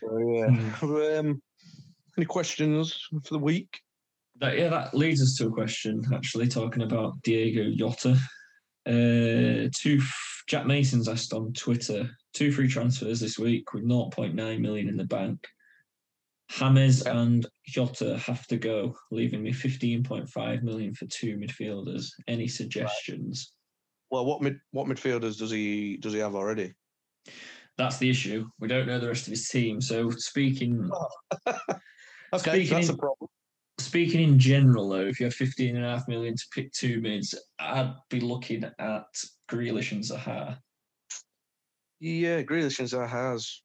So, 0.00 0.18
yeah. 0.18 1.18
Um, 1.18 1.42
any 2.16 2.26
questions 2.26 3.08
for 3.24 3.34
the 3.34 3.38
week? 3.38 3.80
That, 4.40 4.58
yeah, 4.58 4.68
that 4.68 4.94
leads 4.94 5.22
us 5.22 5.36
to 5.36 5.48
a 5.48 5.50
question. 5.50 6.02
Actually, 6.14 6.48
talking 6.48 6.82
about 6.82 7.20
Diego 7.22 7.70
Jota, 7.76 8.12
uh, 8.86 9.68
two 9.74 9.98
f- 9.98 10.42
Jack 10.48 10.66
Mason's 10.66 11.08
asked 11.08 11.34
on 11.34 11.52
Twitter 11.52 12.08
two 12.32 12.52
free 12.52 12.68
transfers 12.68 13.20
this 13.20 13.38
week 13.38 13.72
with 13.72 13.84
0.9 13.84 14.60
million 14.60 14.88
in 14.88 14.96
the 14.96 15.04
bank. 15.04 15.46
James 16.58 17.02
and 17.02 17.46
Jota 17.66 18.18
have 18.18 18.46
to 18.48 18.56
go, 18.56 18.94
leaving 19.10 19.42
me 19.42 19.52
15.5 19.52 20.62
million 20.62 20.94
for 20.94 21.06
two 21.06 21.36
midfielders. 21.36 22.06
Any 22.28 22.48
suggestions? 22.48 23.52
Well, 24.10 24.26
what 24.26 24.42
mid 24.42 24.58
what 24.72 24.86
midfielders 24.88 25.38
does 25.38 25.50
he 25.52 25.96
does 25.98 26.12
he 26.12 26.18
have 26.18 26.34
already? 26.34 26.72
That's 27.78 27.98
the 27.98 28.10
issue. 28.10 28.48
We 28.58 28.68
don't 28.68 28.86
know 28.86 28.98
the 28.98 29.08
rest 29.08 29.26
of 29.26 29.30
his 29.30 29.48
team. 29.48 29.80
So 29.80 30.10
speaking 30.10 30.90
Okay, 31.46 32.50
Speaking 32.64 32.74
that's 32.74 32.88
in- 32.88 32.94
a 32.94 32.98
problem. 32.98 33.28
speaking 33.78 34.20
in 34.20 34.38
general 34.38 34.88
though, 34.88 35.06
if 35.06 35.20
you 35.20 35.26
have 35.26 35.34
15 35.34 35.76
and 35.76 35.84
a 35.84 35.88
half 35.88 36.08
million 36.08 36.34
to 36.36 36.44
pick 36.52 36.72
two 36.72 37.00
mids, 37.00 37.34
I'd 37.60 37.94
be 38.08 38.20
looking 38.20 38.64
at 38.64 39.04
Grealish 39.50 39.92
and 39.92 40.02
Zaha. 40.02 40.58
Yeah, 42.00 42.42
Grealish 42.42 42.78
and 42.80 42.88
Zaha's 42.88 43.62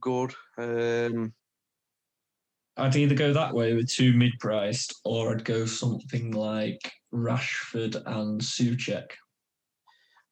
good. 0.00 0.34
Um, 0.58 1.32
I'd 2.76 2.96
either 2.96 3.14
go 3.14 3.32
that 3.32 3.54
way 3.54 3.74
with 3.74 3.90
two 3.90 4.12
mid-priced, 4.12 5.00
or 5.04 5.32
I'd 5.32 5.44
go 5.44 5.66
something 5.66 6.32
like 6.32 6.90
Rashford 7.12 7.96
and 8.06 8.40
Soucek. 8.40 9.06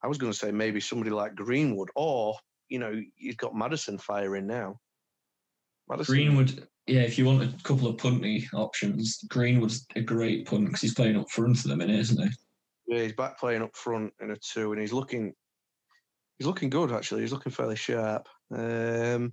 I 0.02 0.07
was 0.07 0.18
going 0.18 0.33
to 0.33 0.38
say 0.38 0.50
maybe 0.50 0.81
somebody 0.81 1.11
like 1.11 1.35
Greenwood, 1.35 1.90
or 1.94 2.37
you 2.68 2.78
know, 2.78 3.00
you've 3.16 3.37
got 3.37 3.54
Maddison 3.54 3.98
firing 3.98 4.46
now. 4.46 4.78
Maddison, 5.88 6.14
Greenwood, 6.14 6.68
yeah, 6.87 7.00
if 7.00 7.18
you 7.18 7.24
want 7.24 7.42
a 7.42 7.52
couple 7.62 7.88
of 7.88 7.96
punty 7.96 8.46
options, 8.54 9.18
Greenwood's 9.28 9.87
a 9.96 10.00
great 10.00 10.46
punt 10.46 10.66
because 10.66 10.81
he's 10.81 10.94
playing 10.94 11.16
up 11.16 11.31
front 11.31 11.59
at 11.59 11.64
the 11.64 11.76
minute, 11.76 11.98
isn't 11.98 12.22
he? 12.22 12.28
Yeah, 12.87 13.02
he's 13.02 13.12
back 13.14 13.38
playing 13.38 13.62
up 13.62 13.76
front 13.76 14.12
in 14.20 14.31
a 14.31 14.37
two, 14.37 14.72
and 14.72 14.81
he's 14.81 14.92
looking, 14.92 15.35
he's 16.38 16.46
looking 16.46 16.70
good 16.70 16.92
actually. 16.92 17.22
He's 17.22 17.33
looking 17.33 17.52
fairly 17.52 17.76
sharp. 17.76 18.28
Um, 18.54 19.33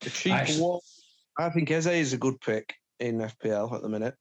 the 0.00 0.30
Actually- 0.30 0.60
one, 0.60 0.80
I 1.38 1.50
think 1.50 1.70
Eze 1.70 1.86
is 1.86 2.12
a 2.12 2.18
good 2.18 2.40
pick 2.40 2.74
in 2.98 3.18
FPL 3.18 3.74
at 3.74 3.82
the 3.82 3.88
minute. 3.88 4.14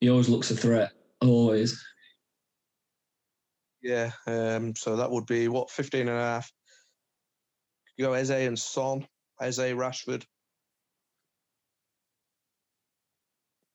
He 0.00 0.10
always 0.10 0.28
looks 0.28 0.50
a 0.50 0.56
threat, 0.56 0.92
always. 1.20 1.82
Yeah, 3.82 4.12
um, 4.26 4.74
so 4.76 4.96
that 4.96 5.10
would 5.10 5.26
be 5.26 5.48
what 5.48 5.70
15 5.70 6.02
and 6.02 6.10
a 6.10 6.12
half. 6.20 6.52
You 7.96 8.06
go 8.06 8.12
Eze 8.12 8.30
and 8.30 8.58
Son, 8.58 9.06
Eze 9.40 9.58
Rashford. 9.58 10.24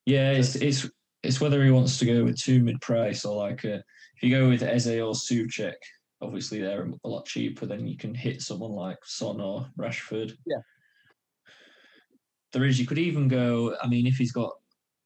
Yeah, 0.06 0.32
it's 0.32 0.54
it's 0.56 0.88
it's 1.22 1.40
whether 1.40 1.64
he 1.64 1.70
wants 1.70 1.98
to 1.98 2.06
go 2.06 2.24
with 2.24 2.38
two 2.38 2.62
mid-price 2.62 3.24
or 3.24 3.36
like 3.36 3.64
a, 3.64 3.76
if 3.76 4.22
you 4.22 4.30
go 4.30 4.48
with 4.48 4.62
Eze 4.62 4.88
or 4.88 5.14
Soucek, 5.14 5.74
obviously 6.24 6.60
they're 6.60 6.88
a 7.04 7.08
lot 7.08 7.26
cheaper. 7.26 7.66
Then 7.66 7.86
you 7.86 7.96
can 7.96 8.14
hit 8.14 8.42
someone 8.42 8.72
like 8.72 8.98
Son 9.04 9.40
or 9.40 9.66
Rashford. 9.78 10.32
Yeah. 10.46 10.58
There 12.52 12.64
is. 12.64 12.78
You 12.80 12.86
could 12.86 12.98
even 12.98 13.28
go. 13.28 13.76
I 13.82 13.86
mean, 13.88 14.06
if 14.06 14.16
he's 14.16 14.32
got 14.32 14.52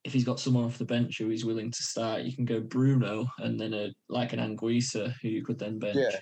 if 0.05 0.13
he's 0.13 0.25
got 0.25 0.39
someone 0.41 0.65
off 0.65 0.79
the 0.79 0.85
bench 0.85 1.19
who 1.19 1.29
he's 1.29 1.45
willing 1.45 1.71
to 1.71 1.83
start, 1.83 2.23
you 2.23 2.35
can 2.35 2.45
go 2.45 2.61
Bruno 2.61 3.27
and 3.39 3.59
then 3.61 3.75
a 3.75 3.89
like 4.09 4.33
an 4.33 4.39
Anguissa 4.39 5.13
who 5.21 5.29
you 5.29 5.45
could 5.45 5.59
then 5.59 5.79
bench. 5.79 5.97
Yeah. 5.99 6.19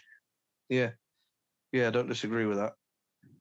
Yeah, 0.68 0.90
yeah, 1.70 1.86
I 1.86 1.90
don't 1.90 2.08
disagree 2.08 2.46
with 2.46 2.56
that. 2.58 2.72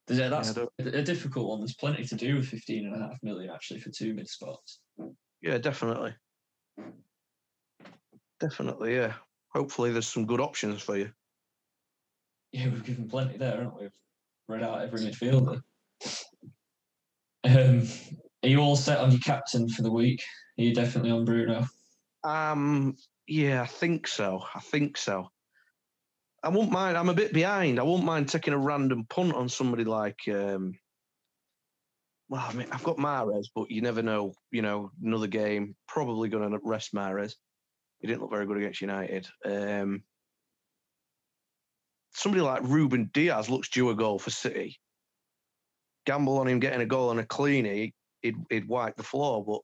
There's- 0.06 0.30
That's 0.30 0.54
don't- 0.54 0.70
a 0.78 1.02
difficult 1.02 1.48
one. 1.48 1.60
There's 1.62 1.74
plenty 1.74 2.06
to 2.06 2.16
do 2.16 2.36
with 2.36 2.48
15 2.48 2.86
and 2.86 2.96
a 2.96 3.08
half 3.08 3.18
million 3.24 3.50
actually 3.50 3.80
for 3.80 3.90
two 3.90 4.14
mid 4.14 4.28
spots. 4.30 4.82
Yeah, 5.42 5.58
definitely. 5.58 6.14
Definitely, 8.40 8.96
yeah. 8.96 9.14
Hopefully, 9.50 9.92
there's 9.92 10.08
some 10.08 10.26
good 10.28 10.42
options 10.42 10.82
for 10.84 10.98
you. 10.98 11.10
Yeah, 12.56 12.70
we've 12.70 12.86
given 12.86 13.10
plenty 13.10 13.38
there, 13.38 13.52
haven't 13.52 13.76
we? 13.76 13.82
We've 13.82 13.92
read 14.48 14.64
out 14.64 14.82
every 14.82 15.02
midfielder. 15.02 15.62
Um, 17.44 17.84
are 18.44 18.48
you 18.48 18.60
all 18.62 18.78
set 18.78 19.00
on 19.00 19.12
your 19.12 19.20
captain 19.20 19.68
for 19.68 19.82
the 19.82 19.92
week? 19.92 20.24
Are 20.58 20.64
you 20.64 20.74
definitely 20.74 21.12
on 21.12 21.26
Bruno? 21.26 21.66
Um, 22.24 22.96
yeah, 23.28 23.62
I 23.62 23.66
think 23.66 24.08
so. 24.08 24.42
I 24.56 24.62
think 24.62 24.96
so. 24.96 25.28
I 26.46 26.48
won't 26.48 26.72
mind. 26.72 26.98
I'm 26.98 27.10
a 27.10 27.14
bit 27.14 27.34
behind. 27.34 27.78
I 27.78 27.84
won't 27.84 28.06
mind 28.06 28.30
taking 28.30 28.54
a 28.54 28.58
random 28.58 29.06
punt 29.10 29.34
on 29.34 29.50
somebody 29.50 29.84
like. 29.84 30.20
Um, 30.30 30.80
well, 32.30 32.46
I 32.48 32.54
mean, 32.54 32.68
I've 32.72 32.84
got 32.84 32.96
Mahrez, 32.96 33.48
but 33.54 33.70
you 33.70 33.82
never 33.82 34.02
know. 34.02 34.34
You 34.52 34.62
know, 34.62 34.92
another 35.04 35.28
game. 35.28 35.76
Probably 35.90 36.30
going 36.30 36.50
to 36.50 36.60
rest 36.64 36.94
Mahrez. 36.94 37.34
He 38.00 38.08
didn't 38.08 38.22
look 38.22 38.32
very 38.32 38.46
good 38.46 38.58
against 38.58 38.80
United. 38.80 39.28
Um, 39.44 40.04
somebody 42.16 42.42
like 42.42 42.64
Ruben 42.64 43.10
Dias 43.14 43.50
looks 43.50 43.70
due 43.70 43.90
a 43.90 43.96
goal 43.96 44.18
for 44.18 44.30
City. 44.30 44.80
Gamble 46.06 46.38
on 46.38 46.48
him 46.48 46.60
getting 46.60 46.82
a 46.82 46.86
goal 46.86 47.12
and 47.12 47.20
a 47.20 47.26
cleanie, 47.26 47.94
he'd, 48.22 48.36
he'd 48.50 48.68
wipe 48.68 48.96
the 48.96 49.04
floor. 49.04 49.44
But 49.44 49.62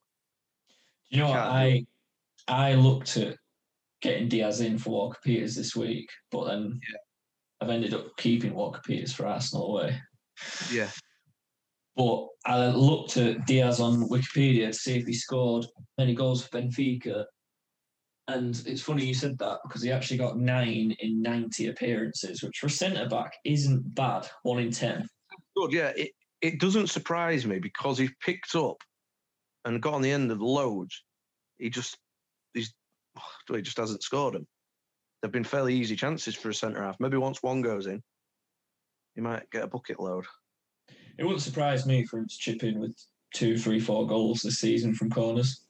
You 1.09 1.19
know 1.19 1.29
what? 1.29 1.39
I 1.39 1.85
I 2.47 2.73
looked 2.73 3.15
at 3.17 3.37
getting 4.01 4.27
Dias 4.27 4.59
in 4.59 4.77
for 4.77 4.89
Walker 4.89 5.19
Peters 5.23 5.55
this 5.55 5.75
week, 5.75 6.09
but 6.31 6.45
then 6.45 6.79
Yeah. 6.89 6.97
I've 7.61 7.69
ended 7.69 7.93
up 7.93 8.07
keeping 8.17 8.53
Walker 8.53 8.81
Peters 8.83 9.13
for 9.13 9.27
Arsenal 9.27 9.77
away. 9.77 9.99
Yeah. 10.71 10.89
But 11.95 12.27
I 12.45 12.67
looked 12.67 13.17
at 13.17 13.45
Dias 13.45 13.79
on 13.79 14.09
Wikipedia 14.09 14.67
to 14.67 14.73
see 14.73 14.97
if 14.97 15.05
he 15.05 15.13
scored 15.13 15.65
any 15.99 16.15
goals 16.15 16.43
for 16.43 16.59
Benfica. 16.59 17.25
And 18.31 18.61
it's 18.65 18.81
funny 18.81 19.05
you 19.05 19.13
said 19.13 19.37
that 19.39 19.59
because 19.63 19.81
he 19.81 19.91
actually 19.91 20.17
got 20.17 20.39
nine 20.39 20.95
in 20.99 21.21
90 21.21 21.67
appearances, 21.67 22.41
which 22.41 22.59
for 22.59 22.69
centre 22.69 23.07
back 23.09 23.33
isn't 23.43 23.93
bad. 23.93 24.27
One 24.43 24.59
in 24.59 24.71
10. 24.71 25.07
Good, 25.57 25.73
yeah. 25.73 25.91
It, 25.95 26.11
it 26.41 26.59
doesn't 26.59 26.87
surprise 26.87 27.45
me 27.45 27.59
because 27.59 27.97
he's 27.97 28.13
picked 28.23 28.55
up 28.55 28.77
and 29.65 29.81
got 29.81 29.95
on 29.95 30.01
the 30.01 30.11
end 30.11 30.31
of 30.31 30.39
the 30.39 30.45
loads. 30.45 31.03
He 31.57 31.69
just 31.69 31.97
he's 32.53 32.73
he 33.51 33.61
just 33.61 33.77
hasn't 33.77 34.03
scored 34.03 34.35
them. 34.35 34.47
They've 35.21 35.31
been 35.31 35.43
fairly 35.43 35.75
easy 35.75 35.95
chances 35.95 36.35
for 36.35 36.49
a 36.49 36.53
centre 36.53 36.81
half. 36.81 36.99
Maybe 36.99 37.17
once 37.17 37.43
one 37.43 37.61
goes 37.61 37.85
in, 37.85 38.01
he 39.13 39.21
might 39.21 39.49
get 39.51 39.63
a 39.63 39.67
bucket 39.67 39.99
load. 39.99 40.25
It 41.19 41.23
wouldn't 41.23 41.43
surprise 41.43 41.85
me 41.85 42.05
for 42.05 42.17
him 42.17 42.27
to 42.27 42.37
chip 42.37 42.63
in 42.63 42.79
with 42.79 42.95
two, 43.35 43.57
three, 43.57 43.79
four 43.79 44.07
goals 44.07 44.41
this 44.41 44.57
season 44.59 44.95
from 44.95 45.11
corners, 45.11 45.65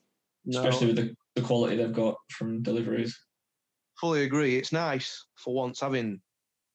especially 0.48 0.86
with 0.86 0.96
the, 0.96 1.16
the 1.34 1.42
quality 1.42 1.76
they've 1.76 1.92
got 1.92 2.16
from 2.30 2.62
deliveries. 2.62 3.18
fully 3.98 4.24
agree. 4.24 4.56
It's 4.56 4.72
nice 4.72 5.24
for 5.36 5.54
once 5.54 5.80
having 5.80 6.20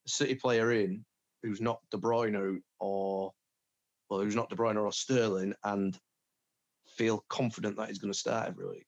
a 0.06 0.10
City 0.10 0.36
player 0.36 0.72
in 0.72 1.06
who's 1.44 1.62
not 1.62 1.80
De 1.92 1.98
Bruyne 1.98 2.60
or 2.80 3.32
well, 4.10 4.22
who's 4.22 4.36
not 4.36 4.50
De 4.50 4.56
Bruyne 4.56 4.82
or 4.82 4.92
Sterling, 4.92 5.54
and 5.64 5.98
feel 6.98 7.24
confident 7.30 7.76
that 7.78 7.90
he's 7.90 8.00
going 8.00 8.14
to 8.14 8.18
start 8.18 8.48
every 8.48 8.68
week. 8.68 8.86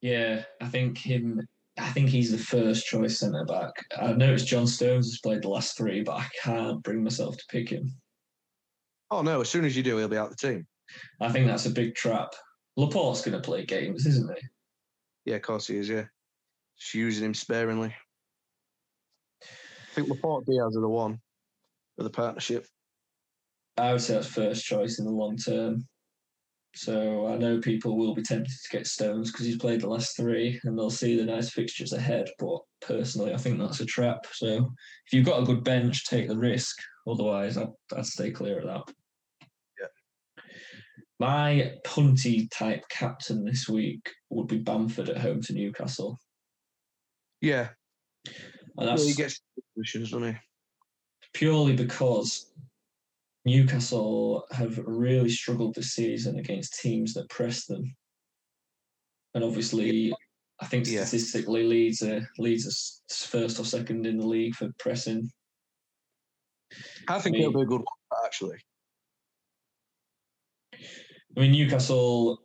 Yeah, 0.00 0.42
I 0.60 0.66
think 0.68 0.98
him. 0.98 1.46
I 1.78 1.90
think 1.90 2.08
he's 2.08 2.30
the 2.30 2.38
first 2.38 2.86
choice 2.86 3.18
centre 3.18 3.44
back. 3.44 3.72
I 4.00 4.12
noticed 4.12 4.46
John 4.46 4.66
Stones 4.66 5.06
has 5.08 5.20
played 5.20 5.42
the 5.42 5.48
last 5.48 5.76
three, 5.76 6.02
but 6.02 6.16
I 6.16 6.26
can't 6.42 6.82
bring 6.82 7.02
myself 7.02 7.36
to 7.36 7.44
pick 7.50 7.68
him. 7.68 7.90
Oh 9.10 9.22
no! 9.22 9.40
As 9.40 9.48
soon 9.48 9.64
as 9.64 9.76
you 9.76 9.82
do, 9.82 9.96
he'll 9.96 10.08
be 10.08 10.16
out 10.16 10.30
the 10.30 10.36
team. 10.36 10.66
I 11.20 11.30
think 11.30 11.46
that's 11.46 11.66
a 11.66 11.70
big 11.70 11.94
trap. 11.94 12.32
Laporte's 12.76 13.22
going 13.22 13.40
to 13.40 13.46
play 13.46 13.64
games, 13.64 14.06
isn't 14.06 14.30
he? 14.36 14.46
Yeah, 15.30 15.36
of 15.36 15.42
course 15.42 15.66
he 15.66 15.76
is. 15.76 15.88
Yeah, 15.88 16.04
just 16.78 16.94
using 16.94 17.26
him 17.26 17.34
sparingly. 17.34 17.94
I 19.42 19.94
think 19.94 20.08
Laporte 20.08 20.46
Dias 20.46 20.76
are 20.76 20.80
the 20.80 20.88
one 20.88 21.20
for 21.96 22.02
the 22.02 22.10
partnership. 22.10 22.66
I 23.76 23.92
would 23.92 24.00
say 24.00 24.14
that's 24.14 24.26
first 24.26 24.64
choice 24.64 24.98
in 24.98 25.04
the 25.04 25.10
long 25.10 25.36
term. 25.36 25.86
So 26.76 27.28
I 27.28 27.36
know 27.36 27.60
people 27.60 27.96
will 27.96 28.14
be 28.14 28.22
tempted 28.22 28.50
to 28.52 28.76
get 28.76 28.86
Stones 28.86 29.30
because 29.30 29.46
he's 29.46 29.58
played 29.58 29.80
the 29.80 29.88
last 29.88 30.16
three 30.16 30.60
and 30.64 30.76
they'll 30.76 30.90
see 30.90 31.16
the 31.16 31.24
nice 31.24 31.50
fixtures 31.50 31.92
ahead. 31.92 32.28
But 32.40 32.58
personally, 32.80 33.32
I 33.32 33.36
think 33.36 33.58
that's 33.58 33.80
a 33.80 33.86
trap. 33.86 34.26
So 34.32 34.72
if 35.06 35.12
you've 35.12 35.26
got 35.26 35.40
a 35.40 35.46
good 35.46 35.62
bench, 35.62 36.04
take 36.06 36.26
the 36.26 36.36
risk. 36.36 36.76
Otherwise, 37.06 37.56
I'd, 37.56 37.68
I'd 37.96 38.06
stay 38.06 38.32
clear 38.32 38.58
of 38.58 38.66
that. 38.66 38.94
Yeah. 41.24 41.30
My 41.30 41.72
punty 41.84 42.48
type 42.50 42.84
captain 42.90 43.44
this 43.44 43.68
week 43.68 44.10
would 44.30 44.46
be 44.48 44.58
Bamford 44.58 45.08
at 45.08 45.18
home 45.18 45.40
to 45.42 45.52
Newcastle. 45.52 46.18
Yeah, 47.40 47.68
And 48.26 48.34
yeah 48.78 48.86
that's 48.86 49.06
he 49.06 49.14
gets 49.14 49.40
positions, 49.76 50.10
doesn't 50.10 50.34
he? 50.34 50.38
purely 51.34 51.74
because 51.74 52.52
Newcastle 53.44 54.46
have 54.52 54.78
really 54.78 55.28
struggled 55.28 55.74
this 55.74 55.92
season 55.92 56.38
against 56.38 56.80
teams 56.80 57.12
that 57.14 57.28
press 57.28 57.66
them. 57.66 57.94
And 59.34 59.42
obviously, 59.42 60.14
I 60.60 60.66
think 60.66 60.86
Yeah. 60.86 61.04
statistically, 61.04 61.64
Leeds 61.64 62.02
are, 62.02 62.30
Leeds 62.38 62.66
are 63.10 63.14
first 63.14 63.58
or 63.58 63.64
second 63.64 64.06
in 64.06 64.16
the 64.18 64.26
league 64.26 64.54
for 64.54 64.72
pressing. 64.78 65.28
I 67.08 67.20
think 67.20 67.34
I 67.34 67.38
mean- 67.38 67.40
he'll 67.40 67.52
be 67.52 67.62
a 67.62 67.66
good 67.66 67.80
one, 67.80 68.24
actually. 68.24 68.58
I 71.36 71.40
mean, 71.40 71.52
Newcastle 71.52 72.40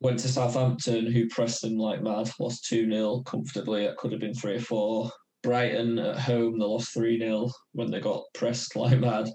went 0.00 0.18
to 0.20 0.28
Southampton, 0.28 1.10
who 1.10 1.28
pressed 1.28 1.62
them 1.62 1.76
like 1.76 2.02
mad, 2.02 2.30
lost 2.40 2.66
2 2.66 2.90
0 2.90 3.22
comfortably. 3.22 3.84
It 3.84 3.96
could 3.96 4.12
have 4.12 4.20
been 4.20 4.34
3 4.34 4.56
or 4.56 4.60
4. 4.60 5.10
Brighton 5.42 5.98
at 5.98 6.18
home, 6.18 6.58
they 6.58 6.64
lost 6.64 6.94
3 6.94 7.18
0 7.18 7.50
when 7.72 7.90
they 7.90 8.00
got 8.00 8.24
pressed 8.34 8.76
like 8.76 8.98
mad. 8.98 9.28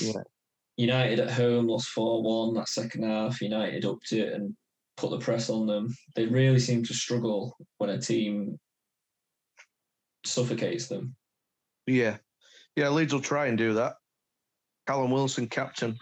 Yeah. 0.00 0.12
United 0.76 1.20
at 1.20 1.30
home 1.30 1.66
lost 1.66 1.88
4 1.88 2.22
1 2.22 2.54
that 2.54 2.68
second 2.68 3.04
half. 3.04 3.40
United 3.40 3.84
upped 3.84 4.12
it 4.12 4.32
and 4.32 4.54
put 4.96 5.10
the 5.10 5.18
press 5.18 5.48
on 5.48 5.66
them. 5.66 5.94
They 6.14 6.26
really 6.26 6.60
seem 6.60 6.84
to 6.84 6.94
struggle 6.94 7.56
when 7.78 7.90
a 7.90 8.00
team 8.00 8.58
suffocates 10.24 10.88
them. 10.88 11.14
Yeah, 11.86 12.18
yeah. 12.76 12.90
Leeds 12.90 13.12
will 13.12 13.20
try 13.20 13.46
and 13.46 13.56
do 13.56 13.74
that. 13.74 13.94
Callum 14.86 15.10
Wilson, 15.10 15.48
captain. 15.48 15.96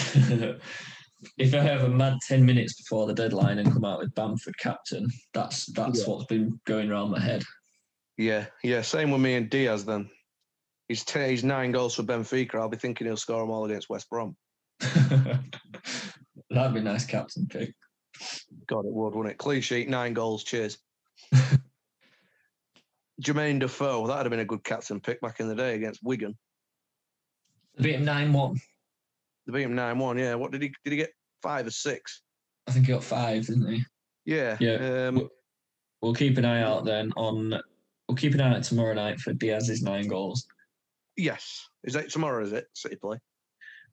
if 1.38 1.54
I 1.54 1.58
have 1.60 1.82
a 1.84 1.88
mad 1.88 2.18
10 2.26 2.44
minutes 2.44 2.74
before 2.74 3.06
the 3.06 3.14
deadline 3.14 3.58
and 3.58 3.72
come 3.72 3.84
out 3.84 4.00
with 4.00 4.14
Bamford 4.14 4.56
captain, 4.58 5.08
that's 5.34 5.66
that's 5.72 6.00
Yeah. 6.00 6.06
what's 6.06 6.26
been 6.26 6.60
going 6.66 6.90
around 6.90 7.10
my 7.10 7.20
head. 7.20 7.42
Yeah, 8.16 8.46
yeah. 8.62 8.82
Same 8.82 9.10
with 9.10 9.20
me 9.20 9.34
and 9.34 9.48
Dias. 9.50 9.84
Then 9.84 10.10
he's 10.88 11.04
ten, 11.04 11.30
he's 11.30 11.44
nine 11.44 11.72
goals 11.72 11.94
for 11.94 12.02
Benfica. 12.02 12.56
I'll 12.56 12.68
be 12.68 12.76
thinking 12.76 13.06
he'll 13.06 13.16
score 13.16 13.40
them 13.40 13.50
all 13.50 13.64
against 13.64 13.88
West 13.88 14.10
Brom. 14.10 14.36
That'd 14.80 16.74
be 16.74 16.80
a 16.80 16.82
nice 16.82 17.06
captain 17.06 17.46
pick. 17.46 17.74
God, 18.66 18.84
it 18.84 18.92
would, 18.92 19.14
wouldn't 19.14 19.32
it? 19.32 19.38
Clean 19.38 19.62
sheet, 19.62 19.88
nine 19.88 20.12
goals. 20.14 20.44
Cheers. 20.44 20.78
Jermaine 23.22 23.60
Defoe. 23.60 24.06
That'd 24.06 24.24
have 24.26 24.30
been 24.30 24.40
a 24.40 24.44
good 24.44 24.64
captain 24.64 25.00
pick 25.00 25.20
back 25.20 25.40
in 25.40 25.48
the 25.48 25.54
day 25.54 25.74
against 25.74 26.02
Wigan. 26.02 26.36
Beat 27.80 27.96
him 27.96 28.04
9 28.04 28.32
1. 28.32 28.60
They 29.50 29.58
beat 29.58 29.64
him 29.64 29.74
nine 29.74 29.98
one. 29.98 30.16
Yeah. 30.18 30.34
What 30.36 30.52
did 30.52 30.62
he? 30.62 30.72
Did 30.84 30.92
he 30.92 30.96
get 30.96 31.10
five 31.42 31.66
or 31.66 31.70
six? 31.70 32.22
I 32.68 32.72
think 32.72 32.86
he 32.86 32.92
got 32.92 33.02
five, 33.02 33.46
didn't 33.46 33.66
he? 33.72 33.82
Yeah. 34.24 34.56
Yeah. 34.60 35.08
Um, 35.08 35.28
We'll 36.02 36.14
keep 36.14 36.38
an 36.38 36.44
eye 36.46 36.62
out 36.62 36.84
then 36.84 37.12
on. 37.16 37.60
We'll 38.08 38.16
keep 38.16 38.34
an 38.34 38.40
eye 38.40 38.54
out 38.56 38.62
tomorrow 38.62 38.94
night 38.94 39.20
for 39.20 39.32
Dias's 39.34 39.82
nine 39.82 40.06
goals. 40.08 40.46
yes. 41.16 41.68
Is 41.84 41.94
that 41.94 42.10
tomorrow? 42.10 42.42
Is 42.44 42.52
it 42.52 42.66
City 42.74 42.96
play? 42.96 43.18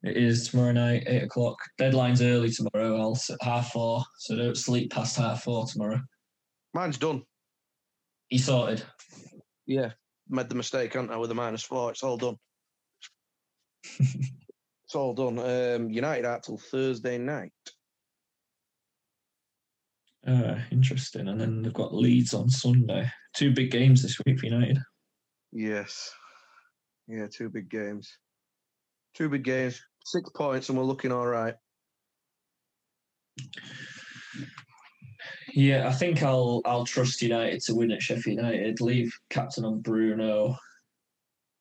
It 0.04 0.16
is 0.16 0.48
tomorrow 0.48 0.72
night, 0.72 1.04
eight 1.06 1.22
o'clock. 1.24 1.56
Deadline's 1.76 2.22
early 2.22 2.50
tomorrow. 2.50 3.00
I'll 3.00 3.18
half 3.42 3.72
four, 3.72 4.02
so 4.18 4.36
don't 4.36 4.56
sleep 4.56 4.90
past 4.92 5.16
half 5.16 5.42
four 5.42 5.66
tomorrow. 5.66 6.00
Mine's 6.74 6.98
done. 6.98 7.22
He 8.28 8.38
sorted. 8.38 8.82
Yeah. 9.66 9.90
Made 10.28 10.48
the 10.48 10.54
mistake, 10.54 10.94
haven't 10.94 11.10
I, 11.10 11.16
with 11.16 11.30
the 11.30 11.34
minus 11.34 11.62
four? 11.62 11.90
It's 11.90 12.02
all 12.02 12.16
done. 12.16 12.36
it's 14.88 14.94
all 14.94 15.12
done. 15.12 15.38
Um, 15.38 15.90
United 15.90 16.24
out 16.24 16.44
till 16.44 16.56
Thursday 16.56 17.18
night. 17.18 17.52
Uh, 20.26 20.56
interesting. 20.72 21.28
And 21.28 21.38
then 21.38 21.60
they've 21.60 21.74
got 21.74 21.94
Leeds 21.94 22.32
on 22.32 22.48
Sunday. 22.48 23.06
Two 23.34 23.52
big 23.52 23.70
games 23.70 24.00
this 24.00 24.18
week 24.24 24.38
for 24.38 24.46
United. 24.46 24.78
Yes. 25.52 26.10
Yeah, 27.06 27.26
two 27.30 27.50
big 27.50 27.68
games. 27.68 28.16
Two 29.12 29.28
big 29.28 29.44
games, 29.44 29.78
six 30.06 30.30
points, 30.30 30.70
and 30.70 30.78
we're 30.78 30.84
looking 30.84 31.12
all 31.12 31.26
right. 31.26 31.54
Yeah, 35.52 35.86
I 35.86 35.92
think 35.92 36.22
I'll 36.22 36.62
I'll 36.64 36.86
trust 36.86 37.20
United 37.20 37.60
to 37.62 37.74
win 37.74 37.90
at 37.90 38.00
Sheffield 38.00 38.38
United. 38.38 38.80
Leave 38.80 39.14
captain 39.28 39.66
on 39.66 39.80
Bruno. 39.80 40.56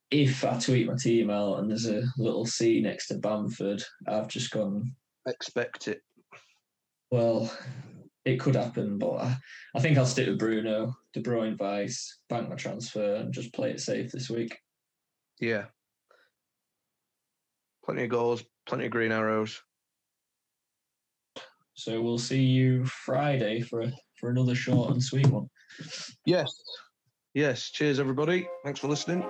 If 0.09 0.45
I 0.45 0.57
tweet 0.57 0.87
my 0.87 0.95
team 0.95 1.29
out 1.29 1.59
and 1.59 1.69
there's 1.69 1.87
a 1.87 2.03
little 2.17 2.45
C 2.45 2.79
next 2.79 3.07
to 3.07 3.15
Bamford, 3.15 3.83
I've 4.07 4.29
just 4.29 4.51
gone. 4.51 4.95
Expect 5.27 5.89
it. 5.89 6.01
Well, 7.11 7.51
it 8.23 8.39
could 8.39 8.55
happen, 8.55 8.97
but 8.97 9.15
I, 9.15 9.37
I 9.75 9.79
think 9.79 9.97
I'll 9.97 10.05
stick 10.05 10.27
with 10.27 10.39
Bruno, 10.39 10.95
De 11.13 11.21
Bruyne, 11.21 11.57
Vice, 11.57 12.19
bank 12.29 12.49
my 12.49 12.55
transfer, 12.55 13.15
and 13.15 13.33
just 13.33 13.53
play 13.53 13.71
it 13.71 13.81
safe 13.81 14.11
this 14.11 14.29
week. 14.29 14.57
Yeah. 15.39 15.65
Plenty 17.85 18.03
of 18.03 18.09
goals, 18.09 18.43
plenty 18.65 18.85
of 18.85 18.91
green 18.91 19.11
arrows. 19.11 19.61
So 21.73 22.01
we'll 22.01 22.17
see 22.17 22.41
you 22.41 22.85
Friday 22.85 23.61
for 23.61 23.81
a, 23.81 23.91
for 24.19 24.29
another 24.29 24.55
short 24.55 24.91
and 24.91 25.03
sweet 25.03 25.27
one. 25.27 25.47
Yes. 26.25 26.51
Yes. 27.33 27.69
Cheers, 27.69 27.99
everybody. 27.99 28.47
Thanks 28.63 28.79
for 28.79 28.87
listening. 28.87 29.23